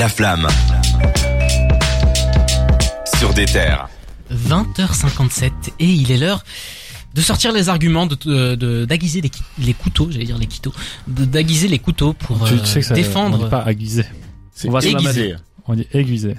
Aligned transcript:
La 0.00 0.08
flamme. 0.08 0.48
Sur 3.18 3.34
des 3.34 3.44
terres. 3.44 3.86
20h57 4.32 5.50
et 5.78 5.84
il 5.84 6.10
est 6.10 6.16
l'heure 6.16 6.42
de 7.14 7.20
sortir 7.20 7.52
les 7.52 7.68
arguments, 7.68 8.06
de 8.06 8.14
de- 8.14 8.54
de- 8.54 8.84
d'aiguiser 8.86 9.20
les, 9.58 9.74
couteaux, 9.74 10.08
j'allais 10.10 10.24
dire 10.24 10.38
les 10.38 10.46
quitos, 10.46 10.72
de 11.06 11.26
d'aiguiser 11.26 11.68
les 11.68 11.78
couteaux 11.78 12.14
pour 12.14 12.42
Tu, 12.46 12.54
euh, 12.54 12.58
tu 12.60 12.66
sais 12.66 12.80
que 12.80 12.86
ça, 12.86 12.94
on 12.94 12.96
défendre, 12.96 13.44
dit 13.44 13.50
pas 13.50 13.70
aiguisé. 13.70 14.04
C'est 14.54 14.68
On 14.70 14.72
va 14.72 14.80
se 14.80 14.86
la 14.86 14.92
aiguisé. 15.00 15.34
On 15.66 15.74
dit 15.74 15.86
aiguisé. 15.92 16.34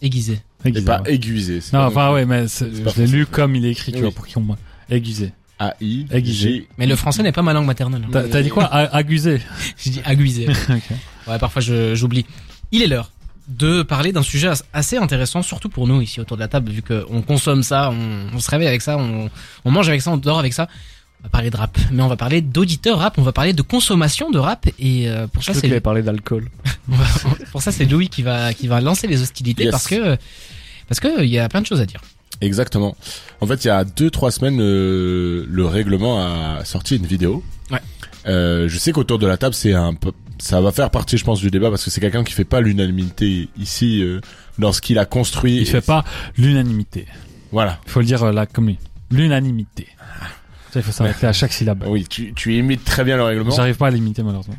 aiguiser. 0.00 0.38
Et 0.64 0.68
Aiguisé. 0.68 0.86
pas 0.86 1.02
c'est 1.04 1.72
Non, 1.72 1.80
pas 1.80 1.86
enfin 1.88 2.12
ouais, 2.12 2.24
mais 2.24 2.46
je 2.46 3.00
l'ai 3.00 3.06
lu 3.08 3.26
comme 3.26 3.56
il 3.56 3.66
est 3.66 3.70
écrit, 3.72 3.90
tu 3.90 3.96
Oui. 3.98 4.02
vois, 4.04 4.12
pour 4.12 4.28
qu'on 4.28 4.56
aiguisé. 4.88 5.32
A 5.58 5.74
I 5.80 6.06
Aiguisé. 6.12 6.50
G. 6.52 6.68
Mais 6.78 6.86
le 6.86 6.94
français 6.94 7.24
n'est 7.24 7.32
pas 7.32 7.42
ma 7.42 7.52
langue 7.52 7.66
maternelle. 7.66 8.02
hein. 8.14 8.22
T'as 8.30 8.42
dit 8.42 8.48
quoi? 8.48 8.64
A- 8.66 9.00
Aiguisé. 9.00 9.40
Je 9.76 9.90
dis 9.90 10.00
aiguiser. 10.08 10.46
Ok. 10.70 10.82
Ouais, 11.28 11.38
parfois 11.40 11.62
je- 11.62 11.94
j'oublie. 11.96 12.26
Il 12.72 12.82
est 12.82 12.86
l'heure 12.86 13.10
de 13.48 13.82
parler 13.82 14.12
d'un 14.12 14.22
sujet 14.22 14.48
as- 14.48 14.64
assez 14.72 14.96
intéressant, 14.96 15.42
surtout 15.42 15.68
pour 15.68 15.86
nous 15.86 16.00
ici 16.00 16.20
autour 16.20 16.36
de 16.36 16.42
la 16.42 16.48
table, 16.48 16.70
vu 16.70 16.80
qu'on 16.82 17.22
consomme 17.22 17.62
ça, 17.62 17.90
on, 17.90 18.34
on 18.36 18.38
se 18.38 18.48
réveille 18.50 18.68
avec 18.68 18.80
ça, 18.82 18.96
on, 18.96 19.28
on 19.64 19.70
mange 19.70 19.88
avec 19.88 20.00
ça, 20.00 20.10
on 20.12 20.16
dort 20.16 20.38
avec 20.38 20.52
ça. 20.52 20.68
On 21.20 21.24
va 21.24 21.28
parler 21.28 21.50
de 21.50 21.56
rap, 21.56 21.76
mais 21.92 22.02
on 22.02 22.08
va 22.08 22.16
parler 22.16 22.40
d'auditeurs 22.40 22.98
rap, 22.98 23.16
on 23.18 23.22
va 23.22 23.32
parler 23.32 23.52
de 23.52 23.62
consommation 23.62 24.30
de 24.30 24.38
rap, 24.38 24.66
et 24.80 25.08
euh, 25.08 25.26
pour 25.28 25.42
Je 25.42 25.52
ça 25.52 25.60
qu'il 25.60 25.70
avait 25.70 25.80
parlé 25.80 26.02
d'alcool. 26.02 26.48
pour 27.52 27.62
ça 27.62 27.70
c'est 27.72 27.84
Louis 27.84 28.08
qui 28.08 28.22
va 28.22 28.52
qui 28.54 28.66
va 28.66 28.80
lancer 28.80 29.06
les 29.06 29.22
hostilités 29.22 29.64
Yes. 29.64 29.70
parce 29.70 29.86
que 29.86 30.16
parce 30.88 30.98
que 31.00 31.22
il 31.22 31.28
y 31.30 31.38
a 31.38 31.48
plein 31.48 31.60
de 31.60 31.66
choses 31.66 31.80
à 31.80 31.86
dire. 31.86 32.00
Exactement. 32.40 32.96
En 33.40 33.46
fait, 33.46 33.64
il 33.64 33.68
y 33.68 33.70
a 33.70 33.84
deux 33.84 34.10
trois 34.10 34.32
semaines, 34.32 34.60
euh, 34.60 35.44
le 35.48 35.64
règlement 35.66 36.20
a 36.20 36.64
sorti 36.64 36.96
une 36.96 37.06
vidéo. 37.06 37.44
Ouais. 37.70 37.78
Euh, 38.26 38.68
je 38.68 38.78
sais 38.78 38.90
qu'autour 38.92 39.18
de 39.20 39.26
la 39.28 39.36
table, 39.36 39.54
c'est 39.54 39.74
un 39.74 39.94
peu, 39.94 40.10
ça 40.42 40.60
va 40.60 40.72
faire 40.72 40.90
partie, 40.90 41.16
je 41.16 41.24
pense, 41.24 41.40
du 41.40 41.52
débat 41.52 41.70
parce 41.70 41.84
que 41.84 41.90
c'est 41.90 42.00
quelqu'un 42.00 42.24
qui 42.24 42.32
fait 42.32 42.44
pas 42.44 42.60
l'unanimité 42.60 43.48
ici 43.56 44.02
euh, 44.02 44.20
dans 44.58 44.72
ce 44.72 44.80
qu'il 44.80 44.98
a 44.98 45.04
construit. 45.04 45.58
Il 45.58 45.66
fait 45.66 45.80
pas 45.80 46.04
l'unanimité. 46.36 47.06
Voilà. 47.52 47.78
Il 47.86 47.92
faut 47.92 48.00
le 48.00 48.06
dire 48.06 48.24
euh, 48.24 48.32
là 48.32 48.46
comme 48.46 48.66
lui. 48.66 48.78
L'unanimité. 49.12 49.86
Ça, 50.72 50.80
il 50.80 50.82
faut 50.82 50.90
s'arrêter 50.90 51.26
à 51.28 51.32
chaque 51.32 51.52
syllabe. 51.52 51.84
Oui, 51.86 52.06
tu, 52.08 52.32
tu 52.34 52.56
imites 52.56 52.82
très 52.82 53.04
bien 53.04 53.16
le 53.16 53.22
règlement. 53.22 53.54
J'arrive 53.54 53.76
pas 53.76 53.86
à 53.86 53.90
l'imiter 53.90 54.24
malheureusement. 54.24 54.56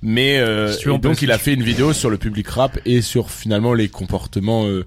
Mais 0.00 0.38
euh, 0.38 0.72
Si 0.72 0.88
et 0.88 0.98
donc 0.98 1.20
il 1.20 1.30
a 1.30 1.38
fait 1.38 1.52
une 1.52 1.62
vidéo 1.62 1.92
sur 1.92 2.08
le 2.08 2.16
public 2.16 2.48
rap 2.48 2.78
et 2.86 3.02
sur 3.02 3.30
finalement 3.30 3.74
les 3.74 3.88
comportements 3.88 4.66
euh, 4.66 4.86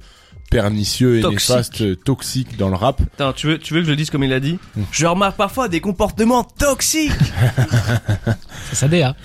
pernicieux 0.50 1.20
et 1.20 1.24
néfastes, 1.24 1.82
euh, 1.82 1.96
toxiques 1.96 2.58
dans 2.58 2.70
le 2.70 2.76
rap. 2.76 3.02
Attends, 3.16 3.34
tu 3.34 3.48
veux, 3.48 3.60
tu 3.60 3.74
veux 3.76 3.82
que 3.82 3.86
je 3.86 3.92
le 3.92 3.98
dise 3.98 4.10
comme 4.10 4.24
il 4.24 4.34
a 4.34 4.40
dit 4.40 4.58
Hmm. 4.76 4.84
Je 4.92 5.06
remarque 5.06 5.38
parfois 5.38 5.68
des 5.68 5.82
comportements 5.82 6.44
toxiques. 6.44 7.12
C'est 8.70 8.76
ça 8.76 8.88
DA. 8.88 9.16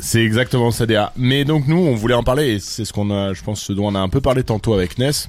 C'est 0.00 0.24
exactement 0.24 0.70
ça 0.70 0.86
DA. 0.86 1.12
Mais 1.16 1.44
donc 1.44 1.66
nous, 1.66 1.76
on 1.76 1.94
voulait 1.94 2.14
en 2.14 2.22
parler 2.22 2.54
et 2.54 2.58
c'est 2.58 2.84
ce 2.84 2.92
qu'on 2.92 3.10
a, 3.10 3.32
je 3.32 3.42
pense, 3.42 3.60
ce 3.60 3.72
dont 3.72 3.86
on 3.86 3.94
a 3.94 4.00
un 4.00 4.08
peu 4.08 4.20
parlé 4.20 4.42
tantôt 4.42 4.74
avec 4.74 4.98
Ness. 4.98 5.28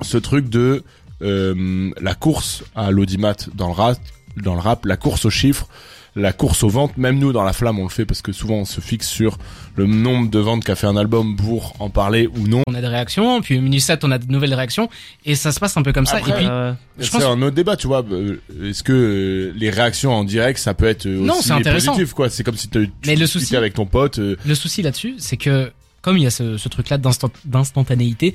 Ce 0.00 0.18
truc 0.18 0.48
de 0.48 0.82
euh, 1.22 1.90
la 2.00 2.14
course 2.14 2.64
à 2.74 2.90
l'audimat 2.90 3.36
dans 3.54 3.68
le 3.68 3.74
rap, 3.74 3.98
dans 4.36 4.54
le 4.54 4.60
rap, 4.60 4.84
la 4.84 4.96
course 4.96 5.24
aux 5.24 5.30
chiffres, 5.30 5.68
la 6.14 6.32
course 6.32 6.62
aux 6.62 6.68
ventes. 6.68 6.96
Même 6.98 7.18
nous, 7.18 7.32
dans 7.32 7.42
la 7.42 7.52
flamme, 7.52 7.78
on 7.78 7.84
le 7.84 7.88
fait 7.88 8.04
parce 8.04 8.20
que 8.22 8.32
souvent 8.32 8.56
on 8.56 8.64
se 8.64 8.80
fixe 8.80 9.08
sur 9.08 9.38
le 9.76 9.86
nombre 9.86 10.30
de 10.30 10.38
ventes 10.38 10.62
qu'a 10.64 10.74
fait 10.76 10.86
un 10.86 10.96
album 10.96 11.36
pour 11.36 11.74
en 11.80 11.88
parler 11.88 12.26
ou 12.26 12.46
non. 12.48 12.62
On 12.66 12.74
a 12.74 12.80
des 12.82 12.86
réactions, 12.86 13.40
puis 13.40 13.58
minute 13.60 13.80
7 13.80 14.04
on 14.04 14.10
a 14.10 14.18
de 14.18 14.30
nouvelles 14.30 14.52
réactions, 14.54 14.90
et 15.24 15.34
ça 15.34 15.52
se 15.52 15.58
passe 15.60 15.76
un 15.76 15.82
peu 15.82 15.92
comme 15.92 16.04
ça. 16.06 16.20
Et 16.20 16.22
puis 16.22 16.32
Euh, 16.46 16.72
je 16.98 17.04
C'est 17.04 17.10
pense 17.12 17.22
un 17.24 17.40
autre 17.40 17.54
débat, 17.56 17.76
tu 17.76 17.86
vois. 17.86 18.04
Euh, 18.10 18.36
Est-ce 18.62 18.82
que 18.82 18.92
euh, 18.92 19.52
les 19.56 19.70
réactions 19.70 20.12
en 20.12 20.24
direct, 20.24 20.58
ça 20.58 20.74
peut 20.74 20.86
être 20.86 21.06
Non, 21.06 21.34
aussi 21.34 21.44
c'est 21.44 21.52
intéressant. 21.52 21.92
positif, 21.92 22.12
quoi 22.12 22.28
C'est 22.28 22.44
comme 22.44 22.56
si 22.56 22.68
tu 22.68 22.78
Mais 23.06 23.14
le 23.14 23.22
discutais 23.22 23.26
souci- 23.46 23.56
avec 23.56 23.74
ton 23.74 23.86
pote. 23.86 24.18
euh, 24.18 24.36
Le 24.44 24.54
souci 24.54 24.82
là-dessus, 24.82 25.14
c'est 25.18 25.36
que 25.38 25.72
comme 26.02 26.18
il 26.18 26.24
y 26.24 26.26
a 26.26 26.30
ce, 26.30 26.56
ce 26.58 26.68
truc-là 26.68 26.98
d'instant- 26.98 27.30
d'instantanéité, 27.44 28.34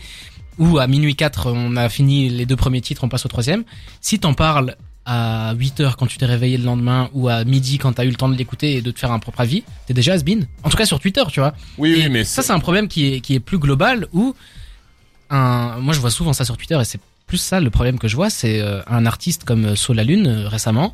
où 0.58 0.80
à 0.80 0.88
minuit 0.88 1.16
4, 1.16 1.52
on 1.52 1.76
a 1.76 1.90
fini 1.90 2.30
les 2.30 2.46
deux 2.48 2.56
premiers 2.56 2.82
titres, 2.82 3.04
on 3.04 3.10
passe 3.10 3.26
au 3.26 3.30
troisième, 3.30 3.64
si 4.02 4.18
t'en 4.20 4.34
parles 4.34 4.76
à 5.08 5.54
8 5.56 5.80
heures 5.80 5.98
quand 5.98 6.06
tu 6.06 6.18
t'es 6.18 6.26
réveillé 6.26 6.58
le 6.58 6.66
lendemain, 6.66 7.10
ou 7.14 7.30
à 7.30 7.44
midi 7.46 7.78
quand 7.78 7.94
t'as 7.94 8.04
eu 8.06 8.10
le 8.10 8.16
temps 8.16 8.28
de 8.30 8.36
l'écouter 8.36 8.76
et 8.76 8.82
de 8.82 8.92
te 8.92 9.00
faire 9.00 9.12
un 9.12 9.20
propre 9.20 9.40
avis, 9.42 9.64
t'es 9.88 9.94
déjà 9.94 10.14
has-been. 10.14 10.46
En 10.64 10.70
tout 10.70 10.78
cas 10.78 10.86
sur 10.86 11.00
Twitter, 11.00 11.24
tu 11.32 11.40
vois. 11.40 11.54
Oui, 11.78 11.92
Et 11.94 12.04
oui, 12.04 12.10
mais 12.10 12.24
ça 12.26 12.44
c'est 12.44 12.52
un 12.52 12.60
problème 12.60 12.88
qui 12.90 13.14
est, 13.14 13.22
qui 13.22 13.34
est 13.34 13.40
plus 13.40 13.58
global, 13.58 14.08
où 14.12 14.36
un, 15.30 15.78
moi 15.80 15.94
je 15.94 16.00
vois 16.00 16.12
souvent 16.12 16.34
ça 16.34 16.46
sur 16.46 16.58
Twitter, 16.58 16.78
et 16.80 16.86
c'est 16.86 17.00
plus 17.28 17.38
ça 17.38 17.60
le 17.60 17.70
problème 17.70 18.00
que 18.00 18.08
je 18.08 18.16
vois, 18.16 18.30
c'est 18.30 18.62
euh, 18.62 18.82
un 18.88 19.06
artiste 19.06 19.44
comme 19.44 19.76
Solalune 19.76 20.28
euh, 20.28 20.48
récemment, 20.48 20.94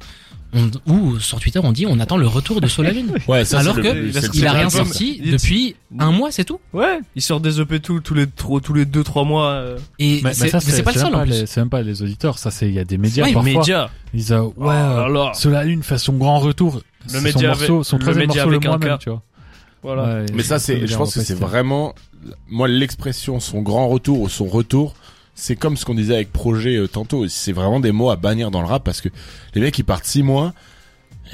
on, 0.56 0.70
où 0.92 1.20
sur 1.20 1.40
Twitter 1.40 1.60
on 1.64 1.72
dit 1.72 1.86
on 1.88 2.00
attend 2.00 2.18
le 2.18 2.28
retour 2.28 2.60
de 2.62 2.68
Solalune. 2.68 3.12
ouais, 3.28 3.46
ça, 3.46 3.60
Alors 3.60 3.76
que 3.76 3.82
le- 3.82 3.94
le 4.08 4.12
il 4.36 4.46
a 4.48 4.52
rien 4.52 4.70
sorti 4.70 5.20
Il- 5.24 5.32
depuis 5.32 5.76
un 6.00 6.12
mois, 6.12 6.32
c'est 6.32 6.44
tout. 6.44 6.60
ouais, 6.74 7.00
il 7.16 7.22
sort 7.22 7.40
des 7.40 7.60
EP 7.62 7.80
tous 7.80 8.02
tous 8.02 8.14
les 8.14 8.28
trois- 8.28 8.62
tous 8.62 8.74
les 8.74 8.86
deux 8.86 9.04
trois 9.04 9.24
mois. 9.26 9.52
euh. 9.52 9.78
Et 10.00 10.22
Mais, 10.24 10.34
c'est 10.34 10.44
mais 10.46 10.50
ça, 10.52 10.60
mais 10.66 10.72
c'est 10.72 10.84
pas 10.84 10.92
le 10.92 11.00
seul 11.00 11.12
même 11.16 11.46
C'est 11.48 11.58
même 11.62 11.70
pas 11.70 11.82
les 11.82 12.02
auditeurs, 12.04 12.38
ça 12.38 12.52
c'est 12.52 12.68
il 12.68 12.74
y 12.74 12.80
a 12.80 12.84
des 12.84 12.98
médias 12.98 13.26
Ouais, 13.26 13.34
parfois. 13.34 13.52
Média. 13.60 13.90
Ils 14.14 14.18
disent 14.18 14.32
euh, 14.32 14.42
ouais, 14.42 14.52
Oh 14.58 14.68
là 14.68 15.08
là. 15.10 15.32
Cela 15.34 15.64
Lune 15.64 15.84
fait 15.84 15.98
son 15.98 16.14
grand 16.14 16.40
retour. 16.40 16.82
C'est 17.08 17.22
média 17.22 17.32
son 17.32 17.40
avec- 17.40 17.70
morceau, 17.70 17.84
son 17.84 17.98
le 17.98 18.02
troisième 18.02 18.28
morceau 18.28 18.50
le 18.50 18.58
avec 18.70 18.92
K. 18.92 19.00
tu 19.00 19.10
vois. 19.10 19.22
Voilà. 19.84 20.04
Ouais, 20.22 20.26
Mais 20.34 20.44
ça, 20.44 20.60
c'est, 20.60 20.76
je 20.78 20.82
médias 20.82 20.98
pense 20.98 21.14
que 21.16 21.22
c'est 21.22 21.34
vraiment, 21.38 21.94
moi, 22.48 22.70
l'expression, 22.70 23.42
son 23.42 23.62
grand 23.62 23.90
retour 23.90 24.22
ou 24.22 24.30
son 24.30 24.46
retour, 24.46 24.96
c'est 25.36 25.56
comme 25.56 25.78
ce 25.78 25.86
qu'on 25.86 25.96
disait 25.96 26.16
avec 26.16 26.32
Projet 26.32 26.76
euh, 26.78 26.88
tantôt. 26.88 27.28
C'est 27.28 27.52
vraiment 27.54 27.80
des 27.80 27.92
mots 27.92 28.10
à 28.12 28.16
bannir 28.16 28.52
dans 28.52 28.62
le 28.62 28.68
rap 28.68 28.84
parce 28.84 29.02
que 29.02 29.10
les 29.56 29.62
mecs, 29.62 29.78
ils 29.80 29.84
partent 29.84 30.06
six 30.06 30.24
mois. 30.24 30.54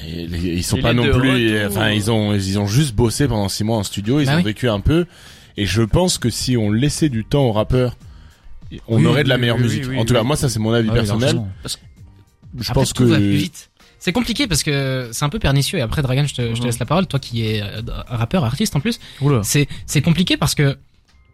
Et 0.08 0.28
les- 0.28 0.40
ils 0.58 0.64
sont 0.64 0.78
pas 0.80 0.94
non 0.94 1.04
plus, 1.12 1.66
enfin, 1.66 1.90
ils 1.90 2.10
ont, 2.12 2.34
ils 2.34 2.60
ont 2.60 2.68
juste 2.68 2.94
bossé 2.96 3.28
pendant 3.28 3.50
six 3.50 3.64
mois 3.64 3.78
en 3.78 3.84
studio, 3.84 4.20
ils 4.20 4.26
Bah 4.28 4.34
ont 4.34 4.38
oui. 4.38 4.44
vécu 4.44 4.70
un 4.70 4.80
peu. 4.80 5.06
Et 5.58 5.66
je 5.66 5.82
pense 5.82 6.18
que 6.18 6.30
si 6.30 6.56
on 6.56 6.72
laissait 6.72 7.10
du 7.10 7.26
temps 7.26 7.44
aux 7.46 7.52
rappeurs, 7.52 7.98
on 8.88 8.98
Oui, 9.00 9.06
aurait 9.08 9.24
de 9.24 9.30
la 9.30 9.38
meilleure 9.38 9.58
oui, 9.58 9.64
musique. 9.64 9.86
oui, 9.90 9.98
en 9.98 10.06
tout 10.06 10.14
cas, 10.14 10.22
oui. 10.22 10.28
moi, 10.28 10.36
ça, 10.38 10.48
c'est 10.48 10.60
mon 10.60 10.72
avis 10.72 10.90
Ah 10.92 10.94
personnel. 10.94 11.42
Je 11.66 12.70
Après, 12.70 12.74
pense 12.74 12.94
tout 12.94 13.04
que, 13.04 13.10
va 13.10 13.18
plus 13.18 13.36
vite. 13.36 13.70
C'est 13.98 14.14
compliqué 14.14 14.48
parce 14.48 14.64
que 14.64 15.10
c'est 15.12 15.26
un 15.26 15.30
peu 15.30 15.40
pernicieux. 15.40 15.80
Et 15.80 15.82
après, 15.82 16.02
Dragan, 16.02 16.26
je 16.26 16.34
te, 16.36 16.56
je 16.56 16.62
te 16.62 16.66
laisse 16.66 16.80
la 16.80 16.86
parole. 16.86 17.06
Toi 17.06 17.20
qui 17.20 17.46
es 17.46 17.62
euh, 17.62 17.82
rappeur, 18.08 18.46
artiste 18.46 18.76
en 18.76 18.80
plus. 18.80 19.00
Oula. 19.22 19.42
C'est, 19.44 19.68
c'est 19.86 20.02
compliqué 20.02 20.38
parce 20.38 20.56
que 20.56 20.78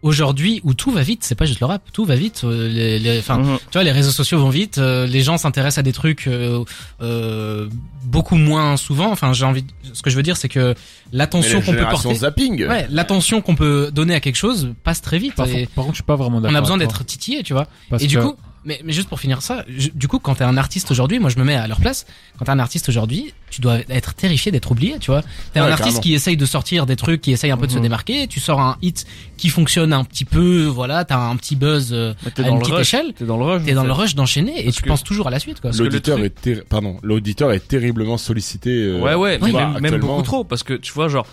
aujourd'hui, 0.02 0.62
où 0.64 0.74
tout 0.74 0.92
va 0.92 1.02
vite, 1.02 1.24
c'est 1.24 1.36
pas 1.36 1.46
juste 1.46 1.60
le 1.60 1.66
rap. 1.66 1.82
Tout 1.92 2.06
va 2.06 2.16
vite. 2.16 2.42
euh, 2.44 2.68
Les, 2.70 3.00
les, 3.00 3.20
enfin, 3.20 3.38
Mhm. 3.40 3.58
tu 3.58 3.74
vois, 3.74 3.84
les 3.84 3.92
réseaux 3.92 4.12
sociaux 4.12 4.40
vont 4.40 4.50
vite. 4.50 4.78
euh, 4.78 5.08
les 5.08 5.22
gens 5.22 5.38
s'intéressent 5.38 5.80
à 5.80 5.84
des 5.84 5.94
trucs 5.94 6.28
euh, 6.28 6.64
euh, 7.02 7.68
beaucoup 8.04 8.36
moins 8.36 8.78
souvent. 8.78 9.12
Enfin, 9.12 9.34
j'ai 9.34 9.46
envie. 9.46 9.64
de- 9.64 9.70
Ce 9.94 10.02
que 10.02 10.10
je 10.10 10.16
veux 10.16 10.24
dire, 10.24 10.38
c'est 10.38 10.50
que 10.50 10.76
l'attention 11.12 11.62
qu'on 11.62 11.74
peut 11.74 11.86
porter, 11.90 12.14
zapping. 12.16 12.68
ouais, 12.68 12.88
l'attention 12.90 13.42
qu'on 13.42 13.56
peut 13.56 13.90
donner 13.94 14.14
à 14.14 14.20
quelque 14.20 14.36
chose 14.36 14.74
passe 14.84 15.02
très 15.02 15.18
vite. 15.18 15.36
Par, 15.36 15.48
et 15.48 15.66
par 15.68 15.86
contre, 15.86 15.96
je 15.96 16.02
suis 16.02 16.04
pas 16.04 16.16
vraiment 16.16 16.40
d'accord. 16.42 16.54
on 16.54 16.58
a 16.58 16.62
besoin 16.62 16.78
d'être 16.78 17.04
titillé, 17.04 17.44
tu 17.44 17.54
vois. 17.54 17.68
Parce 17.90 18.04
Et 18.04 18.08
du 18.08 18.18
que- 18.18 18.22
coup, 18.22 18.36
mais, 18.66 18.82
mais 18.84 18.92
juste 18.94 19.08
pour 19.10 19.20
finir 19.20 19.42
ça, 19.42 19.64
je- 19.68 19.90
du 19.94 20.08
coup, 20.08 20.20
quand 20.20 20.36
t'es 20.36 20.44
un 20.44 20.58
artiste 20.58 20.92
aujourd'hui, 20.92 21.20
moi 21.20 21.30
je 21.30 21.38
me 21.38 21.44
mets 21.44 21.56
à 21.56 21.68
leur 21.68 21.80
place. 21.80 22.06
Quand 22.38 22.46
t'es 22.46 22.52
un 22.52 22.60
artiste 22.60 22.90
aujourd'hui, 22.90 23.34
tu 23.50 23.62
dois 23.62 23.78
être 23.90 24.14
terrifié 24.16 24.52
d'être 24.52 24.72
oublié, 24.72 24.98
tu 25.00 25.12
vois. 25.12 25.22
T'es 25.54 25.60
Ouais, 25.60 25.66
un 25.68 25.70
artiste 25.70 25.78
carrément. 25.88 26.02
qui 26.02 26.14
essaye 26.14 26.36
de 26.38 26.46
sortir 26.46 26.86
des 26.86 26.96
trucs, 26.96 27.22
qui 27.22 27.32
essaye 27.32 27.52
un 27.52 27.58
peu 27.58 27.68
de 27.68 27.72
se 27.72 27.78
Mhm. 27.78 27.84
démarquer. 27.84 28.28
Tu 28.28 28.40
sors 28.40 28.60
un 28.60 28.78
hit 28.82 29.06
qui 29.38 29.50
fonctionne 29.50 29.94
un 29.94 30.04
petit 30.04 30.26
peu, 30.26 30.66
voilà, 30.66 31.06
t'as 31.06 31.18
un 31.20 31.36
petit 31.38 31.56
buzz 31.56 31.92
euh, 31.94 32.14
à 32.26 32.42
dans 32.42 32.48
une 32.50 32.54
le 32.56 32.60
petite 32.62 32.74
rush. 32.74 32.82
échelle. 32.82 33.14
T'es 33.14 33.26
dans 33.26 33.38
le 33.38 33.46
rush. 33.46 33.64
T'es 33.64 33.74
dans 33.74 33.82
fait. 33.82 33.88
le 33.88 33.94
rush 33.94 34.16
d'enchaîner 34.16 34.60
et 34.60 34.64
Parce 34.66 34.76
tu 34.78 34.84
penses 34.84 35.04
toujours 35.04 35.28
à 35.28 35.32
la 35.32 35.40
suite, 35.40 35.62
quoi. 35.62 35.72
L'auditeur 35.78 36.20
est, 36.20 36.34
terri- 36.42 36.64
pardon, 36.68 36.98
l'auditeur 37.04 37.52
est 37.54 37.66
terriblement 37.68 38.18
sollicité. 38.18 38.72
euh, 38.72 39.00
Ouais, 39.00 39.14
ouais, 39.16 39.38
tu 39.38 39.46
mais 39.46 39.52
vois, 39.52 39.68
même, 39.80 39.82
même 39.92 40.00
beaucoup 40.02 40.22
trop, 40.24 40.44
parce 40.44 40.64
que 40.64 40.74
tu 40.74 40.92
vois, 40.94 41.08
genre, 41.08 41.28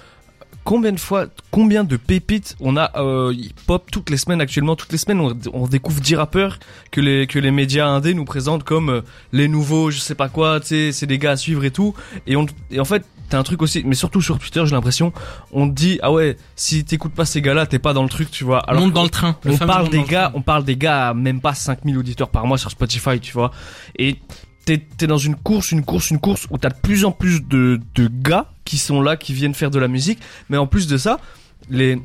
combien 0.64 0.92
de 0.92 1.00
fois, 1.00 1.26
combien 1.50 1.84
de 1.84 1.96
pépites 1.96 2.56
on 2.60 2.76
a 2.76 2.90
euh, 2.96 3.32
hip-hop 3.34 3.90
toutes 3.90 4.10
les 4.10 4.16
semaines 4.16 4.40
actuellement, 4.40 4.76
toutes 4.76 4.92
les 4.92 4.98
semaines, 4.98 5.20
on, 5.20 5.36
on 5.52 5.66
découvre 5.66 6.00
10 6.00 6.16
rappeurs 6.16 6.58
que 6.90 7.00
les 7.00 7.26
que 7.26 7.38
les 7.38 7.50
médias 7.50 7.86
indés 7.86 8.14
nous 8.14 8.24
présentent 8.24 8.64
comme 8.64 8.90
euh, 8.90 9.00
les 9.32 9.48
nouveaux, 9.48 9.90
je 9.90 9.98
sais 9.98 10.14
pas 10.14 10.28
quoi, 10.28 10.60
tu 10.60 10.68
sais, 10.68 10.92
c'est 10.92 11.06
des 11.06 11.18
gars 11.18 11.32
à 11.32 11.36
suivre 11.36 11.64
et 11.64 11.70
tout. 11.70 11.94
Et 12.26 12.36
on 12.36 12.46
et 12.70 12.81
en 12.81 12.84
fait, 12.84 13.04
t'as 13.28 13.38
un 13.38 13.42
truc 13.42 13.62
aussi, 13.62 13.82
mais 13.84 13.94
surtout 13.94 14.20
sur 14.20 14.38
Twitter, 14.38 14.62
j'ai 14.64 14.75
l'impression, 14.75 15.12
on 15.52 15.69
te 15.69 15.75
dit 15.75 15.98
ah 16.02 16.12
ouais, 16.12 16.37
si 16.56 16.84
t'écoutes 16.84 17.14
pas 17.14 17.25
ces 17.25 17.42
gars-là, 17.42 17.66
t'es 17.66 17.78
pas 17.78 17.92
dans 17.92 18.02
le 18.02 18.08
truc, 18.08 18.31
tu 18.31 18.44
vois. 18.44 18.60
Alors 18.60 18.82
monte 18.82 18.92
dans 18.92 19.04
le 19.04 19.10
train. 19.10 19.37
Le 19.44 19.52
on 19.52 19.58
parle 19.58 19.88
des 19.88 20.04
gars, 20.04 20.32
on 20.34 20.42
parle 20.42 20.64
des 20.64 20.76
gars 20.76 21.08
à 21.08 21.14
même 21.14 21.40
pas 21.40 21.54
5000 21.54 21.96
auditeurs 21.96 22.28
par 22.28 22.46
mois 22.46 22.58
sur 22.58 22.70
Spotify, 22.70 23.20
tu 23.20 23.32
vois. 23.32 23.50
Et 23.98 24.19
t'es, 24.64 24.78
t'es 24.78 25.06
dans 25.06 25.19
une 25.19 25.37
course, 25.37 25.72
une 25.72 25.84
course, 25.84 26.10
une 26.10 26.19
course 26.20 26.46
où 26.50 26.58
t'as 26.58 26.70
de 26.70 26.81
plus 26.81 27.04
en 27.04 27.12
plus 27.12 27.42
de, 27.42 27.81
de 27.94 28.08
gars 28.08 28.52
qui 28.72 28.78
sont 28.78 29.02
là, 29.02 29.19
qui 29.19 29.34
viennent 29.34 29.52
faire 29.52 29.70
de 29.70 29.78
la 29.78 29.86
musique. 29.86 30.19
Mais 30.48 30.56
en 30.56 30.66
plus 30.66 30.86
de 30.86 30.96
ça, 30.96 31.20
les, 31.69 32.00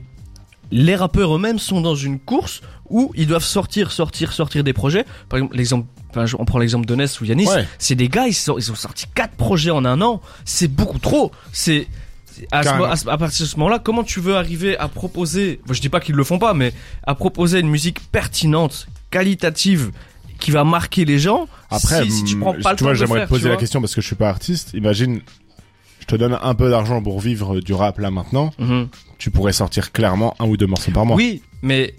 les 0.70 0.96
rappeurs 0.98 1.34
eux-mêmes 1.34 1.60
sont 1.60 1.80
dans 1.80 1.96
une 1.96 2.20
course 2.20 2.60
où 2.90 3.14
ils 3.16 3.26
doivent 3.26 3.46
sortir, 3.46 3.94
sortir, 3.94 4.34
sortir 4.34 4.66
des 4.66 4.74
projets. 4.74 5.06
Par 5.30 5.38
exemple, 5.38 5.56
l'exemple, 5.56 5.88
enfin, 6.10 6.26
on 6.38 6.44
prend 6.44 6.60
l'exemple 6.60 6.86
de 6.86 6.94
Ness 6.96 7.22
ou 7.22 7.24
Yanis. 7.26 7.48
Ouais. 7.48 7.66
C'est 7.80 7.96
des 7.96 8.10
gars, 8.10 8.28
ils, 8.28 8.34
sont, 8.34 8.58
ils 8.58 8.70
ont 8.70 8.76
sorti 8.76 9.06
quatre 9.16 9.36
projets 9.36 9.72
en 9.72 9.86
un 9.86 10.02
an. 10.02 10.20
C'est 10.44 10.68
beaucoup 10.68 11.00
trop. 11.00 11.32
C'est, 11.54 11.88
à, 12.52 12.64
ce, 12.64 12.68
Carrément. 12.68 12.86
mo- 12.88 12.92
à, 12.92 12.96
ce- 12.98 13.08
à 13.08 13.18
partir 13.18 13.46
de 13.46 13.50
ce 13.50 13.56
moment-là, 13.60 13.80
comment 13.80 14.04
tu 14.04 14.20
veux 14.20 14.36
arriver 14.36 14.78
à 14.78 14.90
proposer, 14.90 15.62
je 15.72 15.80
dis 15.80 15.88
pas 15.88 16.02
qu'ils 16.02 16.16
le 16.16 16.26
font 16.26 16.40
pas, 16.40 16.54
mais 16.54 16.74
à 17.04 17.16
proposer 17.16 17.62
une 17.62 17.70
musique 17.70 18.02
pertinente, 18.12 18.88
qualitative, 19.10 19.92
qui 20.38 20.52
va 20.52 20.66
marquer 20.66 21.06
les 21.06 21.18
gens. 21.18 21.48
Après, 21.70 22.04
si, 22.04 22.12
si 22.12 22.24
tu 22.26 22.38
prends 22.38 22.52
hum, 22.52 22.62
pas 22.62 22.72
le 22.72 22.78
tu 22.78 22.84
vois, 22.84 22.94
j'aimerais 22.94 23.24
te 23.24 23.30
poser 23.30 23.48
la 23.48 23.56
question 23.56 23.80
parce 23.80 23.96
que 23.96 24.02
je 24.02 24.08
suis 24.08 24.18
pas 24.18 24.28
artiste. 24.30 24.72
Imagine, 24.74 25.22
te 26.08 26.16
donne 26.16 26.38
un 26.42 26.56
peu 26.56 26.70
d'argent 26.70 27.02
pour 27.04 27.20
vivre 27.20 27.60
du 27.60 27.74
rap 27.74 28.00
là 28.00 28.10
maintenant. 28.12 28.52
Mhm. 28.60 28.88
Tu 29.18 29.30
pourrais 29.32 29.54
sortir 29.54 29.92
clairement 29.92 30.36
un 30.40 30.46
ou 30.48 30.58
deux 30.58 30.68
morceaux 30.68 30.92
par 30.92 31.06
mois. 31.06 31.16
Oui, 31.18 31.42
mais 31.62 31.94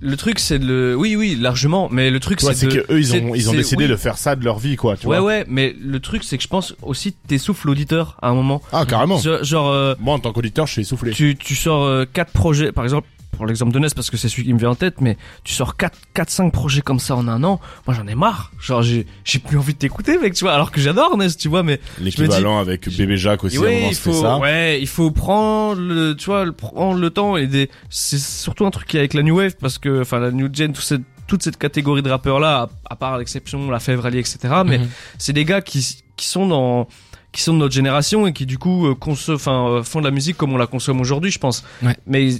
le 0.00 0.16
truc 0.16 0.38
c'est 0.38 0.58
de 0.58 0.66
le, 0.66 0.94
oui, 0.96 1.16
oui, 1.16 1.36
largement, 1.40 1.88
mais 1.90 2.10
le 2.10 2.20
truc 2.20 2.40
c'est 2.42 2.68
que 2.68 2.80
eux, 2.92 2.98
ils 3.00 3.14
ont, 3.14 3.34
ils 3.34 3.48
ont 3.48 3.52
c'est- 3.52 3.56
décidé 3.56 3.84
oui. 3.84 3.90
de 3.90 3.96
faire 3.96 4.18
ça 4.18 4.36
de 4.36 4.44
leur 4.44 4.58
vie, 4.58 4.76
quoi, 4.76 4.96
tu 4.96 5.06
Ouais, 5.06 5.18
vois. 5.18 5.26
ouais, 5.26 5.44
mais 5.48 5.74
le 5.80 6.00
truc 6.00 6.22
c'est 6.22 6.36
que 6.36 6.42
je 6.42 6.48
pense 6.48 6.74
aussi 6.82 7.12
t'essouffles 7.14 7.68
l'auditeur 7.68 8.16
à 8.20 8.28
un 8.28 8.34
moment. 8.34 8.60
Ah, 8.72 8.84
carrément. 8.86 9.16
Genre, 9.18 9.42
genre, 9.42 9.70
euh, 9.70 9.94
Moi, 10.00 10.14
en 10.14 10.18
tant 10.18 10.32
qu'auditeur, 10.32 10.66
je 10.66 10.72
suis 10.72 10.82
essoufflé. 10.82 11.12
tu, 11.12 11.36
tu 11.36 11.54
sors 11.54 11.82
euh, 11.84 12.04
quatre 12.12 12.32
projets, 12.32 12.72
par 12.72 12.84
exemple, 12.84 13.08
pour 13.32 13.46
l'exemple 13.46 13.72
de 13.72 13.78
Ness, 13.78 13.92
parce 13.92 14.10
que 14.10 14.16
c'est 14.16 14.28
celui 14.30 14.44
qui 14.44 14.54
me 14.54 14.58
vient 14.58 14.70
en 14.70 14.74
tête, 14.74 15.00
mais 15.02 15.16
tu 15.44 15.52
sors 15.52 15.76
quatre, 15.76 15.98
quatre, 16.14 16.30
cinq 16.30 16.52
projets 16.52 16.80
comme 16.80 16.98
ça 16.98 17.14
en 17.16 17.28
un 17.28 17.44
an. 17.44 17.60
Moi, 17.86 17.94
j'en 17.94 18.06
ai 18.06 18.14
marre. 18.14 18.50
Genre, 18.60 18.82
j'ai, 18.82 19.06
j'ai 19.24 19.38
plus 19.38 19.58
envie 19.58 19.74
de 19.74 19.78
t'écouter, 19.78 20.16
mec, 20.18 20.32
tu 20.34 20.44
vois. 20.44 20.54
Alors 20.54 20.70
que 20.70 20.80
j'adore 20.80 21.16
Ness, 21.18 21.36
tu 21.36 21.48
vois, 21.48 21.62
mais 21.62 21.78
L'équivalent 22.00 22.58
avec 22.58 22.88
Bébé 22.96 23.16
Jacques 23.18 23.44
aussi, 23.44 23.56
à 23.58 23.60
un 23.60 23.62
ouais, 23.64 23.74
moment, 23.76 23.88
il 23.90 23.94
faut, 23.96 24.12
ça. 24.22 24.38
ouais, 24.38 24.80
il 24.80 24.86
faut 24.88 25.10
prendre 25.10 25.80
le, 25.80 26.14
tu 26.16 26.26
vois, 26.26 26.44
le, 26.46 26.52
prendre 26.52 26.98
le 26.98 27.10
temps 27.10 27.36
et 27.36 27.46
des, 27.46 27.68
c'est 27.90 28.18
surtout 28.18 28.64
un 28.64 28.70
truc 28.70 28.86
qui 28.88 28.96
est 28.96 29.00
avec 29.00 29.12
la 29.14 29.22
new 29.22 29.36
wave 29.36 29.56
parce 29.60 29.76
que, 29.78 30.00
enfin, 30.00 30.18
la 30.18 30.30
new 30.30 30.48
gen, 30.52 30.72
tout 30.72 30.80
cette, 30.80 31.02
toute 31.26 31.42
cette 31.42 31.58
catégorie 31.58 32.02
de 32.02 32.08
rappeurs 32.10 32.38
là, 32.40 32.68
à, 32.88 32.92
à 32.92 32.96
part 32.96 33.18
l'exception, 33.18 33.70
la 33.70 33.80
Fèvre 33.80 34.06
Ali, 34.06 34.18
etc. 34.18 34.38
Mais 34.64 34.78
Mhm. 34.78 34.88
c'est 35.18 35.32
des 35.32 35.44
gars 35.44 35.60
qui, 35.60 36.02
qui 36.16 36.26
sont 36.28 36.46
dans, 36.46 36.88
qui 37.36 37.42
sont 37.42 37.52
de 37.52 37.58
notre 37.58 37.74
génération 37.74 38.26
et 38.26 38.32
qui 38.32 38.46
du 38.46 38.56
coup 38.56 38.86
euh, 38.86 38.96
enfin 39.28 39.68
euh, 39.68 39.82
font 39.82 40.00
de 40.00 40.06
la 40.06 40.10
musique 40.10 40.38
comme 40.38 40.54
on 40.54 40.56
la 40.56 40.66
consomme 40.66 41.02
aujourd'hui, 41.02 41.30
je 41.30 41.38
pense. 41.38 41.64
Ouais. 41.82 41.94
Mais 42.06 42.30